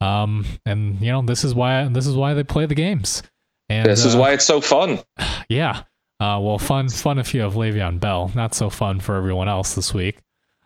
[0.00, 3.22] Um, and you know, this is why this is why they play the games.
[3.68, 5.00] And this is uh, why it's so fun.
[5.48, 5.82] Yeah.
[6.24, 8.32] Uh, well, fun fun if you have Le'Veon Bell.
[8.34, 10.20] Not so fun for everyone else this week.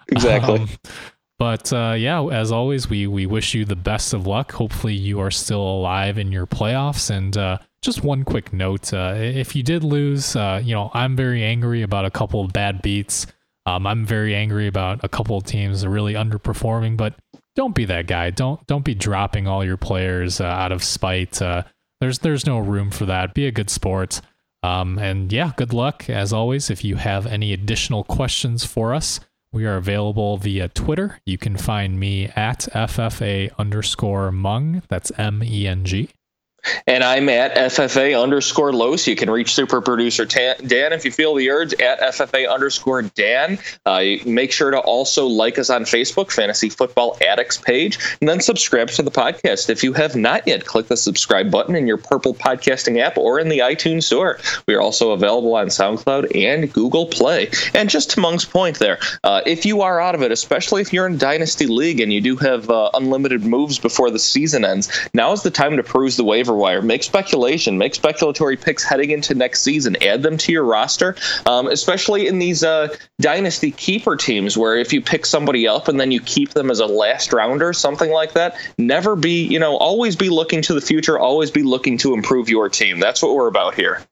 [0.06, 0.60] Exactly.
[0.60, 0.68] Um,
[1.36, 4.52] but uh, yeah, as always, we we wish you the best of luck.
[4.52, 7.10] Hopefully, you are still alive in your playoffs.
[7.10, 11.16] And uh, just one quick note: uh, if you did lose, uh, you know I'm
[11.16, 13.26] very angry about a couple of bad beats.
[13.66, 16.97] Um, I'm very angry about a couple of teams really underperforming.
[16.97, 17.16] But
[17.56, 18.30] don't be that guy.
[18.30, 21.43] Don't don't be dropping all your players uh, out of spite.
[21.43, 21.64] Uh,
[22.01, 23.35] there's there's no room for that.
[23.35, 24.20] Be a good sport.
[24.62, 26.70] Um, and yeah, good luck as always.
[26.70, 29.20] If you have any additional questions for us,
[29.52, 31.20] we are available via Twitter.
[31.24, 34.82] You can find me at FFA underscore Mung.
[34.89, 36.10] That's M E N G.
[36.86, 39.07] And I'm at FFA underscore Los.
[39.07, 43.59] You can reach super producer Dan if you feel the urge at FFA underscore Dan.
[43.86, 48.40] Uh, make sure to also like us on Facebook, Fantasy Football Addicts page, and then
[48.40, 49.69] subscribe to the podcast.
[49.70, 53.39] If you have not yet, click the subscribe button in your purple podcasting app or
[53.39, 54.39] in the iTunes store.
[54.66, 57.51] We are also available on SoundCloud and Google Play.
[57.74, 60.93] And just to Mung's point there, uh, if you are out of it, especially if
[60.93, 64.89] you're in Dynasty League and you do have uh, unlimited moves before the season ends,
[65.15, 66.82] now is the time to peruse the waiver wire.
[66.82, 69.97] Make speculation, make speculatory picks heading into next season.
[70.02, 71.16] Add them to your roster,
[71.47, 75.98] um, especially in these uh, dynasty keeper teams where if you pick somebody up and
[75.98, 78.56] then you keep them as a last rounder, something like that.
[78.76, 81.18] Never be, you know, always be looking to the future.
[81.18, 83.01] Always be looking to improve your team.
[83.01, 84.02] That's what we're about here.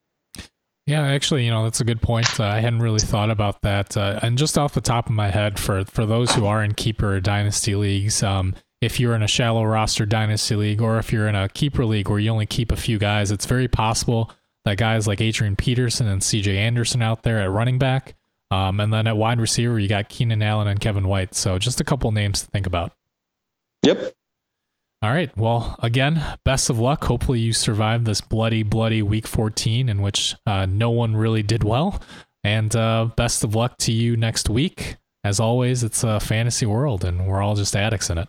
[0.87, 2.39] Yeah, actually, you know that's a good point.
[2.39, 3.97] Uh, I hadn't really thought about that.
[3.97, 6.75] Uh, and just off the top of my head, for for those who are in
[6.75, 8.55] keeper dynasty leagues, um,
[8.87, 12.09] if you're in a shallow roster dynasty league or if you're in a keeper league
[12.09, 14.31] where you only keep a few guys, it's very possible
[14.65, 18.15] that guys like Adrian Peterson and CJ Anderson out there at running back.
[18.53, 21.35] Um, and then at wide receiver, you got Keenan Allen and Kevin White.
[21.35, 22.93] So just a couple names to think about.
[23.83, 24.15] Yep.
[25.03, 25.37] All right.
[25.37, 27.05] Well, again, best of luck.
[27.05, 31.65] Hopefully, you survived this bloody, bloody week 14 in which uh, no one really did
[31.65, 32.01] well.
[32.45, 34.97] And uh, best of luck to you next week.
[35.25, 38.29] As always, it's a fantasy world, and we're all just addicts in it.